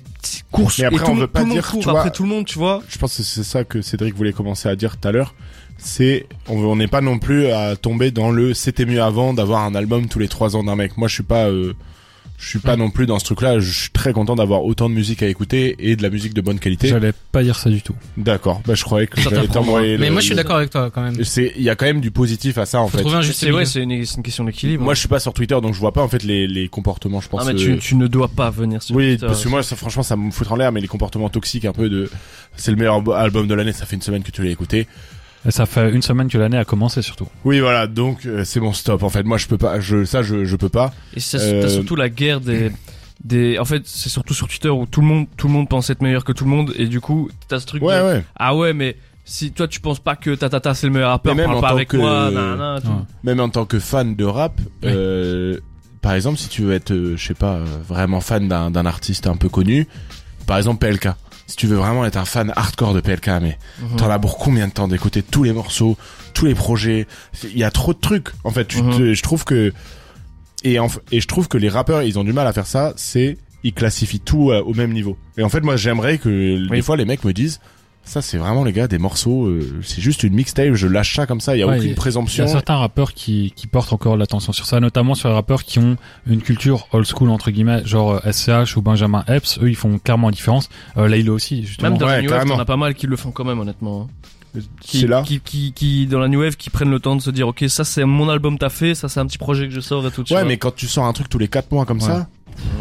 course 0.51 0.79
Mais 0.79 0.87
après, 0.87 0.97
et 0.97 1.05
tout, 1.05 1.11
on 1.11 1.15
veut 1.15 1.27
tout 1.27 1.33
pas 1.33 1.45
monde 1.45 1.53
dire, 1.53 1.71
court 1.71 1.83
tu 1.83 1.89
après 1.91 2.03
vois, 2.05 2.11
tout 2.11 2.23
le 2.23 2.29
monde, 2.31 2.47
tu 2.47 2.59
vois. 2.59 2.83
Je 2.89 2.97
pense 2.97 3.15
que 3.15 3.23
c'est 3.23 3.45
ça 3.45 3.65
que 3.65 3.83
Cédric 3.83 4.15
voulait 4.15 4.33
commencer 4.33 4.71
à 4.71 4.75
dire 4.75 4.97
tout 4.97 5.07
à 5.07 5.13
l'heure. 5.13 5.35
C'est, 5.77 6.27
on 6.49 6.57
on 6.65 6.77
n'est 6.77 6.89
pas 6.89 7.03
non 7.03 7.19
plus 7.19 7.49
à 7.49 7.77
tomber 7.77 8.11
dans 8.11 8.31
le 8.31 8.55
c'était 8.55 8.87
mieux 8.87 9.03
avant 9.03 9.35
d'avoir 9.35 9.65
un 9.65 9.75
album 9.75 10.09
tous 10.09 10.19
les 10.19 10.29
trois 10.29 10.57
ans 10.57 10.65
d'un 10.65 10.77
mec. 10.77 10.97
Moi, 10.97 11.09
je 11.09 11.15
suis 11.15 11.23
pas, 11.23 11.49
euh, 11.49 11.75
je 12.39 12.49
suis 12.49 12.59
pas 12.59 12.77
non 12.77 12.91
plus 12.91 13.07
dans 13.07 13.19
ce 13.19 13.25
truc-là. 13.25 13.59
Je 13.59 13.71
suis 13.73 13.91
très 13.91 14.13
content 14.13 14.35
d'avoir 14.37 14.63
autant 14.65 14.89
de 14.91 14.95
musique 14.95 15.23
à 15.23 15.27
écouter 15.27 15.75
et 15.79 15.97
de 15.97 16.03
la 16.03 16.11
musique 16.11 16.35
de 16.35 16.41
bonne 16.41 16.59
qualité. 16.59 16.89
J'allais 16.89 17.13
pas 17.33 17.43
dire 17.43 17.57
ça 17.59 17.71
du 17.71 17.81
tout. 17.83 17.95
D'accord. 18.17 18.61
Bah, 18.67 18.75
je 18.75 18.85
croyais 18.85 19.07
que 19.07 19.21
Ça 19.21 19.31
j'allais 19.31 19.49
t'envoyer 19.49 19.97
Mais 19.99 20.07
le- 20.07 20.13
moi, 20.13 20.21
je 20.21 20.27
suis 20.27 20.35
le- 20.35 20.43
d'accord 20.43 20.57
avec 20.57 20.71
toi 20.71 20.91
quand 20.91 21.03
même. 21.03 21.25
C'est, 21.25 21.53
il 21.57 21.63
y 21.63 21.71
a 21.71 21.77
quand 21.77 21.87
même 21.87 22.01
du 22.01 22.11
positif 22.11 22.59
à 22.59 22.67
ça, 22.67 22.81
en 22.81 22.89
Faut 22.89 22.99
fait. 22.99 23.03
trouver 23.05 23.17
un 23.17 23.23
juste 23.23 23.41
C'est 23.41 23.51
ouais, 23.53 23.65
c'est 23.65 23.83
une, 23.83 24.05
question 24.23 24.45
d'équilibre. 24.45 24.85
Moi, 24.85 24.95
je 24.95 24.99
suis 25.01 25.09
pas 25.09 25.19
sur 25.21 25.33
Twitter, 25.33 25.59
donc 25.63 25.75
je 25.75 25.81
vois 25.81 25.93
pas, 25.93 26.03
en 26.03 26.09
fait, 26.09 26.23
les, 26.25 26.47
les 26.47 26.69
comportements, 26.69 27.21
je 27.21 27.29
pense. 27.29 27.41
ah, 27.43 27.53
mais 27.53 27.61
euh, 27.61 27.75
tu, 27.75 27.79
tu 27.79 27.95
ne 27.95 28.07
dois 28.07 28.29
pas 28.29 28.51
venir 28.51 28.83
sur 28.83 28.95
Oui, 28.95 29.13
Twitter. 29.13 29.27
parce 29.27 29.43
que 29.43 29.49
moi, 29.49 29.63
ça, 29.63 29.75
franchement, 29.77 30.03
ça 30.03 30.17
me 30.17 30.31
fout 30.31 30.51
en 30.51 30.57
l'air, 30.57 30.73
mais 30.73 30.81
les 30.81 30.89
comportements 30.89 31.29
toxiques, 31.31 31.65
un 31.65 31.73
peu 31.73 31.89
de, 31.89 32.11
c'est 32.57 32.71
le 32.71 32.77
meilleur 32.77 32.97
album 33.15 33.49
de 33.49 33.55
l'année, 33.55 33.73
ça 33.73 33.87
fait 33.87 33.97
une 33.97 34.03
semaine 34.03 34.23
que 34.23 34.31
tu 34.31 34.43
l'as 34.43 34.51
écouté. 34.51 34.87
Ça 35.51 35.67
fait 35.67 35.91
une 35.93 36.03
semaine 36.03 36.29
que 36.29 36.39
l'année 36.39 36.59
a 36.59 36.65
commencé 36.65 37.03
surtout. 37.03 37.29
Oui, 37.45 37.61
voilà, 37.61 37.87
donc, 37.87 38.27
euh, 38.27 38.45
c'est 38.45 38.61
mon 38.61 38.73
stop, 38.73 39.03
en 39.03 39.09
fait. 39.11 39.23
Moi, 39.23 39.39
je 39.39 39.47
peux 39.47 39.59
pas, 39.59 39.81
je, 39.81 40.05
ça, 40.05 40.23
je, 40.23 40.45
je 40.45 40.57
peux 40.57 40.69
pas. 40.69 40.93
Et 41.15 41.21
ça, 41.21 41.39
Euh, 41.39 41.63
t'as 41.63 41.69
surtout 41.69 41.95
la 41.97 42.09
guerre 42.09 42.41
des, 42.41 42.71
des, 43.25 43.59
en 43.59 43.65
fait, 43.65 43.83
c'est 43.87 44.09
surtout 44.09 44.35
sur 44.35 44.49
Twitter 44.49 44.69
où 44.71 44.87
tout 44.87 45.01
le 45.01 45.07
monde, 45.07 45.27
tout 45.37 45.47
le 45.49 45.53
monde 45.53 45.69
pense 45.69 45.89
être 45.91 46.03
meilleur 46.03 46.25
que 46.25 46.33
tout 46.33 46.45
le 46.45 46.51
monde 46.51 46.73
et 46.77 46.87
du 46.87 47.01
coup, 47.01 47.29
t'as 47.49 47.61
ce 47.61 47.67
truc 47.67 47.83
Ouais, 47.83 47.99
de, 47.99 48.05
ouais. 48.05 48.25
ah 48.37 48.55
ouais, 48.57 48.73
mais 48.73 48.97
si 49.25 49.51
toi 49.53 49.67
tu 49.67 49.81
penses 49.81 49.99
pas 49.99 50.15
que 50.17 50.35
Tatata 50.37 50.73
c'est 50.75 50.87
le 50.87 50.93
meilleur 50.93 51.11
rappeur, 51.11 51.35
même 51.35 51.47
parle 51.47 51.59
en 51.59 51.61
pas 51.61 51.69
tant 51.71 51.75
avec 51.75 51.89
que- 51.89 51.97
moi, 51.97 52.31
nanana, 52.31 52.81
tout. 52.81 52.89
Ouais. 52.89 52.95
Même 53.25 53.41
en 53.41 53.49
tant 53.49 53.65
que 53.65 53.79
fan 53.79 54.15
de 54.15 54.25
rap, 54.25 54.61
euh, 54.85 55.59
par 56.03 56.13
exemple, 56.15 56.39
si 56.39 56.49
tu 56.49 56.63
veux 56.63 56.73
être, 56.75 56.93
je 57.17 57.25
sais 57.27 57.35
pas, 57.35 57.59
vraiment 57.89 58.21
fan 58.21 58.47
d'un, 58.49 58.71
d'un 58.71 58.87
artiste 58.87 59.27
un 59.27 59.37
peu 59.37 59.49
connu, 59.49 59.87
par 60.47 60.59
exemple, 60.59 60.79
PLK. 60.87 61.09
Si 61.47 61.57
tu 61.57 61.67
veux 61.67 61.77
vraiment 61.77 62.05
être 62.05 62.17
un 62.17 62.25
fan 62.25 62.53
hardcore 62.57 62.93
de 62.95 63.01
PLK, 63.01 63.29
mais 63.41 63.59
Mhm. 63.81 63.97
t'en 63.99 64.11
as 64.11 64.19
pour 64.19 64.37
combien 64.39 64.67
de 64.67 64.73
temps 64.73 64.89
d'écouter 64.89 65.23
tous 65.23 65.45
les 65.45 65.53
morceaux, 65.53 65.97
tous 66.35 66.47
les 66.47 66.55
projets? 66.55 67.07
Il 67.45 67.57
y 67.59 67.63
a 67.65 67.71
trop 67.71 67.93
de 67.95 67.99
trucs. 68.01 68.29
En 68.45 68.51
fait, 68.51 68.67
tu 68.67 68.83
Mhm. 68.83 69.13
je 69.13 69.23
trouve 69.23 69.45
que 69.45 69.73
et 70.65 70.79
en, 70.81 70.89
et 71.13 71.21
je 71.21 71.29
trouve 71.29 71.47
que 71.49 71.59
les 71.59 71.69
rappeurs, 71.69 72.03
ils 72.03 72.19
ont 72.19 72.25
du 72.25 72.33
mal 72.33 72.47
à 72.47 72.53
faire 72.53 72.67
ça. 72.67 72.93
C'est 72.97 73.39
ils 73.63 73.73
classifient 73.73 74.21
tout 74.21 74.51
euh, 74.51 74.63
au 74.63 74.75
même 74.75 74.93
niveau. 74.93 75.17
Et 75.39 75.43
en 75.43 75.49
fait, 75.49 75.61
moi, 75.61 75.77
j'aimerais 75.77 76.19
que 76.19 76.29
Oui. 76.29 76.69
des 76.71 76.83
fois 76.83 76.97
les 76.97 77.05
mecs 77.05 77.25
me 77.25 77.33
disent. 77.33 77.61
Ça 78.09 78.23
c'est 78.23 78.39
vraiment 78.39 78.63
les 78.65 78.73
gars 78.73 78.87
des 78.87 78.99
morceaux, 78.99 79.47
euh, 79.47 79.81
c'est 79.83 80.01
juste 80.01 80.23
une 80.23 80.33
mixtape, 80.35 80.75
je 80.75 80.87
lâche 80.87 81.17
ça 81.17 81.27
comme 81.27 81.41
ça, 81.41 81.57
il 81.57 81.59
y 81.59 81.63
a 81.63 81.67
Ouais, 81.67 81.73
aucune 81.73 81.83
il 81.83 81.87
y 81.87 81.89
a- 81.89 81.91
Il 81.91 81.93
y 81.93 81.97
présomption. 81.97 82.45
a 82.45 82.47
certains 82.47 82.77
rappeurs 82.77 83.13
qui, 83.15 83.53
qui 83.57 83.67
portent 83.67 83.93
encore 83.93 84.17
l'attention 84.17 84.53
sur 84.53 84.65
ça, 84.65 84.79
notamment 84.79 85.15
sur 85.17 85.29
les 85.29 85.35
rappeurs 85.35 85.65
qui 85.65 85.81
ont 85.81 85.97
une 86.27 86.41
culture 86.41 86.87
old 86.93 87.05
school 87.05 87.31
entre 87.31 87.51
guillemets, 87.51 87.85
genre 87.85 88.21
euh, 88.25 88.31
SCH 88.33 88.77
ou 88.77 88.81
Benjamin 88.83 89.25
Epps. 89.29 89.59
Eux, 89.61 89.69
ils 89.69 89.75
font 89.77 89.99
clairement 89.99 90.29
la 90.29 90.35
différence. 90.35 90.69
Euh, 90.97 91.09
Laylo 91.09 91.35
aussi, 91.35 91.65
justement. 91.67 91.91
Même 91.91 91.99
dans 91.99 92.07
la 92.07 92.23
New 92.23 92.31
Wave, 92.31 92.47
t'en 92.47 92.59
as 92.61 92.65
pas 92.65 92.77
mal 92.77 92.95
qui 92.95 93.09
le 93.09 93.17
font 93.17 93.33
quand 93.33 93.45
même, 93.45 93.59
honnêtement. 93.59 94.09
hein. 94.09 94.61
Qui, 94.81 95.01
C'est 95.01 95.07
là. 95.07 95.23
Qui, 95.27 95.41
qui, 95.41 95.73
qui, 95.75 96.07
dans 96.07 96.19
la 96.21 96.29
New 96.29 96.41
Wave, 96.41 96.57
qui 96.57 96.71
prennent 96.71 96.91
le 96.91 97.01
temps 97.01 97.15
de 97.17 97.21
se 97.21 97.31
dire, 97.31 97.47
ok, 97.49 97.65
ça 97.69 97.85
c'est 97.85 98.05
mon 98.07 98.29
album 98.31 98.57
t'as 98.57 98.71
fait, 98.71 98.95
ça 98.95 99.09
c'est 99.11 99.21
un 99.21 99.27
petit 99.27 99.37
projet 99.37 99.67
que 99.69 99.75
je 99.75 99.81
sors 99.81 100.07
et 100.07 100.11
tout. 100.11 100.23
Ouais, 100.23 100.27
vois. 100.31 100.45
mais 100.45 100.57
quand 100.57 100.75
tu 100.75 100.87
sors 100.87 101.05
un 101.05 101.13
truc 101.13 101.29
tous 101.29 101.39
les 101.39 101.49
4 101.49 101.71
mois 101.73 101.85
comme 101.85 101.99
Ouais. 101.99 102.05
ça, 102.07 102.29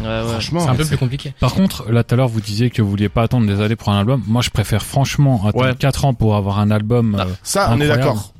Ouais, 0.02 0.08
ouais. 0.08 0.22
franchement, 0.28 0.60
C'est 0.60 0.68
un 0.68 0.74
peu 0.74 0.84
plus 0.84 0.96
compliqué. 0.98 1.34
Par 1.40 1.54
contre, 1.54 1.90
là 1.90 2.02
tout 2.04 2.14
à 2.14 2.16
l'heure, 2.16 2.28
vous 2.28 2.40
disiez 2.40 2.70
que 2.70 2.82
vous 2.82 2.90
vouliez 2.90 3.08
pas 3.08 3.22
attendre 3.22 3.46
des 3.46 3.60
années 3.60 3.76
pour 3.76 3.90
un 3.90 3.98
album. 4.00 4.22
Moi, 4.26 4.42
je 4.42 4.50
préfère 4.50 4.82
franchement 4.84 5.44
attendre 5.46 5.64
Ouais. 5.66 5.74
4 5.74 6.04
ans 6.04 6.14
pour 6.14 6.36
avoir 6.36 6.58
un 6.58 6.70
album. 6.70 7.16
Ah. 7.18 7.22
euh, 7.26 7.32
ça, 7.42 7.70
on 7.72 7.80
est 7.80 7.88
d'accord. 7.88 8.32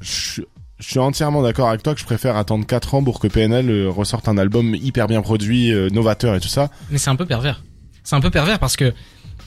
Je, 0.00 0.10
suis- 0.10 0.44
je 0.78 0.88
suis 0.88 0.98
entièrement 0.98 1.42
d'accord 1.42 1.68
avec 1.68 1.82
toi 1.82 1.94
que 1.94 2.00
je 2.00 2.04
préfère 2.06 2.36
attendre 2.36 2.64
4 2.66 2.94
ans 2.94 3.02
pour 3.04 3.20
que 3.20 3.28
PNL 3.28 3.68
euh, 3.70 3.90
ressorte 3.90 4.28
un 4.28 4.38
album 4.38 4.74
hyper 4.74 5.06
bien 5.08 5.20
produit, 5.22 5.72
euh, 5.72 5.88
novateur 5.90 6.34
et 6.34 6.40
tout 6.40 6.48
ça. 6.48 6.70
Mais 6.90 6.98
c'est 6.98 7.10
un 7.10 7.16
peu 7.16 7.26
pervers. 7.26 7.62
C'est 8.02 8.16
un 8.16 8.20
peu 8.20 8.30
pervers 8.30 8.58
parce 8.58 8.76
que 8.76 8.94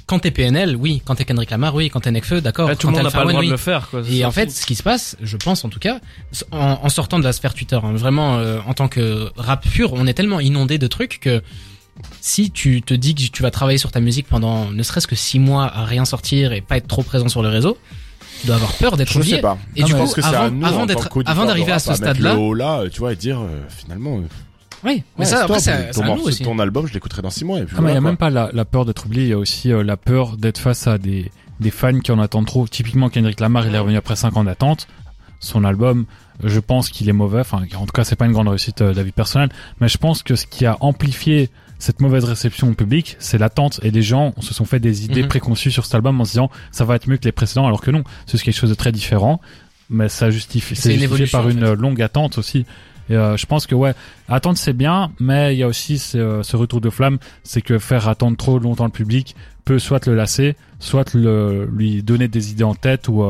quand 0.06 0.20
t'es 0.20 0.32
PNL, 0.32 0.76
oui. 0.76 1.02
Quand 1.06 1.16
t'es 1.16 1.26
Kendrick 1.26 1.50
Lamar, 1.52 1.74
oui. 1.76 1.90
Quand 1.90 2.02
t'es 2.02 2.12
Nekfeu, 2.12 2.42
d'accord. 2.42 2.68
Ouais, 2.70 2.76
tout 2.76 2.88
Quand 2.88 2.92
le 2.98 3.04
monde 3.04 3.12
t'es 3.12 3.18
n'a 3.18 3.24
pas 3.24 3.24
le 3.26 3.30
Alpha 3.30 3.32
droit 3.32 3.40
One, 3.42 3.46
de 3.46 3.48
oui. 3.48 3.52
le 3.52 3.58
faire, 3.58 3.90
quoi. 3.90 4.02
Et 4.10 4.26
en 4.26 4.32
fait, 4.32 4.52
ce 4.52 4.66
qui 4.66 4.76
se 4.76 4.84
passe, 4.84 5.16
je 5.22 5.38
pense 5.38 5.64
en 5.66 5.70
tout 5.70 5.80
cas, 5.80 6.00
en, 6.52 6.80
en 6.82 6.90
sortant 6.90 7.20
de 7.20 7.24
la 7.24 7.34
sphère 7.34 7.54
Twitter, 7.54 7.80
hein, 7.82 7.94
vraiment 7.94 8.38
euh, 8.38 8.60
en 8.68 8.74
tant 8.74 8.88
que 8.88 9.30
rap 9.38 9.68
pur, 9.68 9.94
on 9.94 10.06
est 10.08 10.14
tellement 10.14 10.40
inondé 10.40 10.78
de 10.78 10.88
trucs 10.88 11.20
que 11.20 11.42
si 12.22 12.50
tu 12.52 12.82
te 12.82 12.94
dis 12.94 13.14
que 13.16 13.22
tu 13.22 13.44
vas 13.44 13.52
travailler 13.52 13.78
sur 13.78 13.92
ta 13.92 14.00
musique 14.00 14.28
pendant 14.28 14.72
ne 14.72 14.82
serait-ce 14.84 15.08
que 15.08 15.16
six 15.16 15.40
mois 15.40 15.66
à 15.66 15.86
rien 15.86 16.06
sortir 16.06 16.52
et 16.54 16.62
pas 16.62 16.78
être 16.78 16.88
trop 16.88 17.04
présent 17.04 17.28
sur 17.30 17.44
le 17.44 17.50
réseau, 17.50 17.78
tu 18.42 18.48
dois 18.48 18.56
avoir 18.56 18.74
peur 18.74 18.98
d'être 18.98 19.12
Je 19.14 19.20
oublié. 19.20 19.36
sais 19.36 19.42
pas. 19.42 19.58
Et 19.76 19.82
Non, 19.82 19.88
du 19.88 19.94
coup, 19.96 20.08
que 20.08 20.22
c'est 20.22 20.24
à 20.28 20.42
avant, 20.42 20.52
nous, 20.52 20.66
avant 20.66 20.86
d'être, 20.86 21.08
avant 21.26 21.44
de 21.44 21.48
d'arriver 21.48 21.72
à 21.72 21.80
ce 21.80 21.94
stade-là, 21.94 22.36
là, 22.56 22.84
tu 22.92 23.00
vois, 23.00 23.14
et 23.14 23.16
dire 23.16 23.40
euh, 23.42 23.62
finalement. 23.70 24.18
euh, 24.18 24.22
oui. 24.86 25.04
Mais 25.18 25.26
ouais, 25.26 25.32
ça, 25.32 25.44
après, 25.44 25.60
c'est 25.60 25.72
ton, 25.88 25.94
c'est 25.94 26.00
à 26.02 26.04
nous 26.06 26.08
morceau- 26.16 26.28
aussi. 26.28 26.44
ton 26.44 26.60
album, 26.60 26.88
je 26.88 26.94
l'écouterai 26.94 27.22
dans 27.22 27.30
6 27.30 27.46
mois. 27.46 27.60
Et 27.60 27.64
puis 27.66 27.76
Ah, 27.78 27.82
mais 27.82 27.92
il 27.92 27.96
y 27.96 27.98
voilà, 27.98 27.98
a 27.98 28.02
quoi. 28.02 28.10
même 28.12 28.18
pas 28.18 28.30
la, 28.30 28.50
la 28.54 28.66
peur 28.66 28.86
d'être 28.86 29.06
oublié, 29.06 29.24
il 29.24 29.30
y 29.30 29.34
a 29.34 29.38
aussi 29.38 29.72
euh, 29.72 29.84
la 29.84 29.98
peur 29.98 30.38
d'être 30.38 30.58
face 30.58 30.88
à 30.88 30.98
des, 30.98 31.32
des 31.60 31.72
fans 31.72 32.00
qui 32.00 32.12
en 32.12 32.20
attendent 32.20 32.46
trop. 32.48 32.68
Typiquement, 32.68 33.10
Kendrick 33.10 33.40
Lamar, 33.40 33.66
il 33.68 33.74
est 33.76 33.80
revenu 33.80 33.98
après 33.98 34.16
5 34.16 34.36
ans 34.38 34.44
d'attente. 34.44 34.88
Son 35.40 35.64
album, 35.66 36.06
je 36.44 36.60
pense 36.60 36.90
qu'il 36.90 37.10
est 37.10 37.14
mauvais. 37.14 37.42
Enfin, 37.42 37.64
en 37.76 37.86
tout 37.86 37.92
cas, 37.92 38.04
c'est 38.06 38.16
pas 38.16 38.26
une 38.26 38.32
grande 38.32 38.48
réussite 38.48 38.82
euh, 38.82 38.94
d'avis 38.94 39.12
personnel. 39.12 39.50
Mais 39.82 39.88
je 39.90 39.98
pense 39.98 40.24
que 40.24 40.36
ce 40.36 40.46
qui 40.48 40.66
a 40.66 40.78
amplifié 40.80 41.50
cette 41.80 42.00
mauvaise 42.00 42.24
réception 42.24 42.70
au 42.70 42.74
public, 42.74 43.18
c'est 43.20 43.38
l'attente. 43.38 43.82
Et 43.84 43.92
les 43.92 44.02
gens 44.02 44.34
se 44.40 44.54
sont 44.54 44.64
fait 44.64 44.80
des 44.80 45.04
idées 45.04 45.24
Mhm. 45.24 45.28
préconçues 45.28 45.70
sur 45.72 45.84
cet 45.84 45.96
album 45.96 46.22
en 46.22 46.24
se 46.24 46.32
disant 46.32 46.50
ça 46.72 46.86
va 46.86 46.96
être 46.96 47.08
mieux 47.10 47.18
que 47.18 47.26
les 47.26 47.34
précédents, 47.34 47.66
alors 47.68 47.82
que 47.82 47.92
non. 47.92 48.04
C'est 48.26 48.42
quelque 48.42 48.56
chose 48.56 48.70
de 48.70 48.76
très 48.76 48.94
différent. 48.94 49.42
Mais 49.90 50.08
ça 50.08 50.30
justifie, 50.32 50.78
C'est 50.78 50.84
c'est 50.84 50.94
une 50.96 51.02
justifié 51.02 51.28
par 51.28 51.46
en 51.46 51.50
une 51.50 51.60
fait. 51.60 51.66
euh, 51.66 51.76
longue 51.76 52.02
attente 52.02 52.38
aussi. 52.38 52.66
Et 53.10 53.16
euh, 53.16 53.36
je 53.38 53.46
pense 53.46 53.68
que 53.68 53.76
ouais, 53.76 53.94
attendre 54.30 54.58
c'est 54.58 54.74
bien, 54.74 55.12
mais 55.20 55.54
il 55.56 55.60
y 55.60 55.64
a 55.64 55.68
aussi 55.68 56.00
ce, 56.00 56.18
euh, 56.18 56.44
ce 56.44 56.56
retour 56.56 56.82
de 56.82 56.90
flamme, 56.90 57.18
c'est 57.44 57.62
que 57.62 57.78
faire 57.80 58.08
attendre 58.08 58.38
trop 58.38 58.60
longtemps 58.60 58.86
le 58.86 58.92
public 58.92 59.36
peut 59.66 59.80
soit 59.80 60.06
le 60.08 60.16
lasser, 60.16 60.56
soit 60.80 61.14
le, 61.14 61.66
lui 61.66 62.04
donner 62.04 62.28
des 62.28 62.52
idées 62.52 62.64
en 62.64 62.76
tête 62.76 63.08
ou 63.08 63.24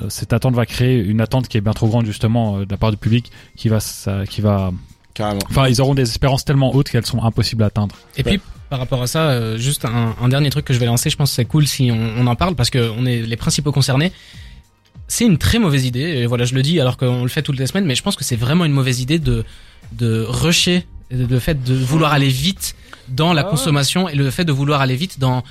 euh, 0.00 0.08
cette 0.08 0.32
attente 0.32 0.54
va 0.54 0.66
créer 0.66 0.98
une 0.98 1.20
attente 1.20 1.48
qui 1.48 1.58
est 1.58 1.60
bien 1.60 1.72
trop 1.72 1.88
grande 1.88 2.06
justement 2.06 2.58
euh, 2.58 2.64
de 2.64 2.70
la 2.70 2.76
part 2.76 2.90
du 2.90 2.96
public 2.96 3.30
qui 3.56 3.68
va 3.68 3.80
ça, 3.80 4.24
qui 4.26 4.40
va 4.40 4.72
Carrément. 5.14 5.40
enfin 5.50 5.68
ils 5.68 5.80
auront 5.82 5.94
des 5.94 6.02
espérances 6.02 6.44
tellement 6.44 6.74
hautes 6.74 6.88
qu'elles 6.88 7.04
sont 7.04 7.22
impossibles 7.22 7.62
à 7.62 7.66
atteindre. 7.66 7.94
Et 8.16 8.22
puis 8.22 8.40
par 8.70 8.78
rapport 8.78 9.02
à 9.02 9.06
ça, 9.06 9.30
euh, 9.30 9.58
juste 9.58 9.84
un, 9.84 10.14
un 10.18 10.28
dernier 10.28 10.48
truc 10.48 10.64
que 10.64 10.72
je 10.72 10.78
vais 10.78 10.86
lancer, 10.86 11.10
je 11.10 11.16
pense 11.16 11.30
que 11.30 11.36
c'est 11.36 11.44
cool 11.44 11.66
si 11.66 11.90
on, 11.92 12.22
on 12.22 12.26
en 12.26 12.36
parle 12.36 12.54
parce 12.54 12.70
que 12.70 12.90
on 12.96 13.04
est 13.04 13.20
les 13.20 13.36
principaux 13.36 13.72
concernés. 13.72 14.12
C'est 15.14 15.26
une 15.26 15.36
très 15.36 15.58
mauvaise 15.58 15.84
idée, 15.84 16.00
et 16.20 16.26
voilà, 16.26 16.44
je 16.46 16.54
le 16.54 16.62
dis 16.62 16.80
alors 16.80 16.96
qu'on 16.96 17.22
le 17.22 17.28
fait 17.28 17.42
toutes 17.42 17.58
les 17.58 17.66
semaines, 17.66 17.84
mais 17.84 17.94
je 17.94 18.02
pense 18.02 18.16
que 18.16 18.24
c'est 18.24 18.36
vraiment 18.36 18.64
une 18.64 18.72
mauvaise 18.72 19.00
idée 19.00 19.18
de 19.18 19.44
de 19.92 20.24
rusher, 20.26 20.86
de, 21.10 21.26
de 21.26 21.38
fait 21.38 21.62
de 21.62 21.74
vouloir 21.74 22.12
aller 22.12 22.28
vite 22.28 22.74
dans 23.08 23.34
la 23.34 23.42
Ah 23.42 23.44
ouais. 23.44 23.50
consommation 23.50 24.08
et 24.08 24.14
le 24.14 24.30
fait 24.30 24.46
de 24.46 24.52
vouloir 24.52 24.80
aller 24.80 24.96
vite 24.96 25.18
dans 25.20 25.42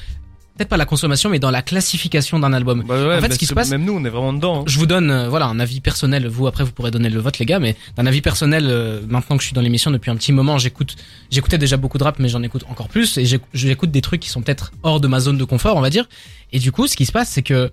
peut-être 0.57 0.67
pas 0.69 0.77
la 0.77 0.85
consommation, 0.85 1.29
mais 1.29 1.37
dans 1.37 1.51
la 1.51 1.61
classification 1.61 2.39
d'un 2.39 2.53
album. 2.53 2.83
Bah 2.87 2.95
ouais, 3.07 3.17
en 3.17 3.21
fait, 3.21 3.33
ce 3.33 3.37
qui 3.37 3.45
se 3.45 3.53
passe- 3.53 3.69
Même 3.69 3.85
nous, 3.85 3.93
on 3.93 4.03
est 4.03 4.09
vraiment 4.09 4.33
dedans. 4.33 4.61
hein. 4.61 4.63
Je 4.65 4.79
vous 4.79 4.87
donne 4.87 5.11
euh, 5.11 5.29
voilà 5.29 5.45
un 5.45 5.59
avis 5.59 5.79
personnel. 5.79 6.27
Vous 6.27 6.47
après 6.47 6.63
vous 6.63 6.71
pourrez 6.71 6.89
donner 6.89 7.09
le 7.11 7.19
vote 7.19 7.37
les 7.37 7.45
gars, 7.45 7.59
mais 7.59 7.75
d'un 7.97 8.07
avis 8.07 8.21
personnel, 8.21 8.65
euh, 8.67 9.01
maintenant 9.07 9.37
que 9.37 9.43
je 9.43 9.47
suis 9.49 9.53
dans 9.55 9.61
l'émission 9.61 9.91
depuis 9.91 10.09
un 10.09 10.15
petit 10.15 10.31
moment, 10.33 10.57
j'écoute, 10.57 10.95
j'écoutais 11.29 11.59
déjà 11.59 11.77
beaucoup 11.77 11.99
de 11.99 12.03
rap, 12.03 12.17
mais 12.17 12.29
j'en 12.29 12.41
écoute 12.41 12.63
encore 12.67 12.89
plus 12.89 13.19
et 13.19 13.25
j'éc- 13.25 13.41
j'écoute 13.53 13.91
des 13.91 14.01
trucs 14.01 14.21
qui 14.21 14.29
sont 14.29 14.41
peut-être 14.41 14.71
hors 14.81 14.99
de 14.99 15.07
ma 15.07 15.19
zone 15.19 15.37
de 15.37 15.43
confort, 15.43 15.75
on 15.77 15.81
va 15.81 15.91
dire. 15.91 16.05
Et 16.51 16.57
du 16.57 16.71
coup, 16.71 16.87
ce 16.87 16.95
qui 16.95 17.05
se 17.05 17.11
passe, 17.11 17.29
c'est 17.29 17.43
que 17.43 17.71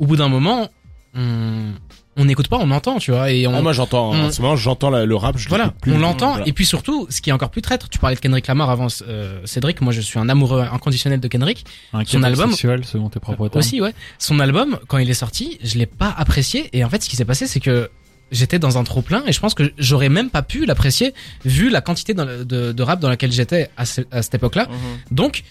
au 0.00 0.06
bout 0.06 0.16
d'un 0.16 0.28
moment, 0.28 0.68
on 1.14 1.72
on 2.16 2.24
n'écoute 2.26 2.48
pas, 2.48 2.58
on 2.60 2.70
entend, 2.72 2.98
tu 2.98 3.12
vois, 3.12 3.30
et 3.30 3.46
on 3.46 3.54
Ah, 3.54 3.62
moi 3.62 3.72
j'entends, 3.72 4.10
en 4.10 4.14
on- 4.26 4.30
ce 4.32 4.42
moment 4.42 4.54
j'entends 4.56 4.90
le 4.90 5.16
rap, 5.16 5.38
je 5.38 5.48
voilà, 5.48 5.72
plus. 5.80 5.92
on 5.92 5.98
l'entend. 5.98 6.30
Voilà. 6.32 6.46
Et 6.48 6.52
puis 6.52 6.66
surtout, 6.66 7.06
ce 7.08 7.22
qui 7.22 7.30
est 7.30 7.32
encore 7.32 7.48
plus 7.50 7.62
traître, 7.62 7.88
tu 7.88 7.98
parlais 7.98 8.16
de 8.16 8.20
Kendrick 8.20 8.46
Lamar 8.46 8.68
avant 8.68 8.88
euh, 9.08 9.40
Cédric. 9.46 9.80
Moi, 9.80 9.92
je 9.92 10.00
suis 10.02 10.18
un 10.18 10.28
amoureux 10.28 10.60
inconditionnel 10.60 11.20
de 11.20 11.28
Kendrick. 11.28 11.64
Un 11.94 12.04
Son 12.04 12.22
album- 12.22 12.50
sexuel 12.50 12.84
selon 12.84 13.08
tes 13.08 13.20
propres 13.20 13.48
termes. 13.48 13.60
Aussi, 13.60 13.80
ouais. 13.80 13.94
Son 14.18 14.38
album, 14.40 14.78
quand 14.88 14.98
il 14.98 15.08
est 15.08 15.14
sorti, 15.14 15.58
je 15.62 15.78
l'ai 15.78 15.86
pas 15.86 16.12
apprécié. 16.18 16.68
Et 16.76 16.84
en 16.84 16.90
fait, 16.90 17.02
ce 17.02 17.08
qui 17.08 17.16
s'est 17.16 17.24
passé, 17.24 17.46
c'est 17.46 17.60
que 17.60 17.88
j'étais 18.32 18.58
dans 18.58 18.76
un 18.76 18.84
trop 18.84 19.02
plein 19.02 19.22
et 19.26 19.32
je 19.32 19.40
pense 19.40 19.54
que 19.54 19.72
j'aurais 19.78 20.08
même 20.10 20.28
pas 20.30 20.42
pu 20.42 20.66
l'apprécier 20.66 21.14
vu 21.44 21.70
la 21.70 21.80
quantité 21.80 22.12
de, 22.12 22.44
de 22.72 22.82
rap 22.82 23.00
dans 23.00 23.08
laquelle 23.08 23.32
j'étais 23.32 23.70
à, 23.78 23.86
ce- 23.86 24.02
à 24.10 24.20
cette 24.22 24.34
époque-là. 24.34 24.66
Mhm. 24.68 24.76
Donc, 25.16 25.42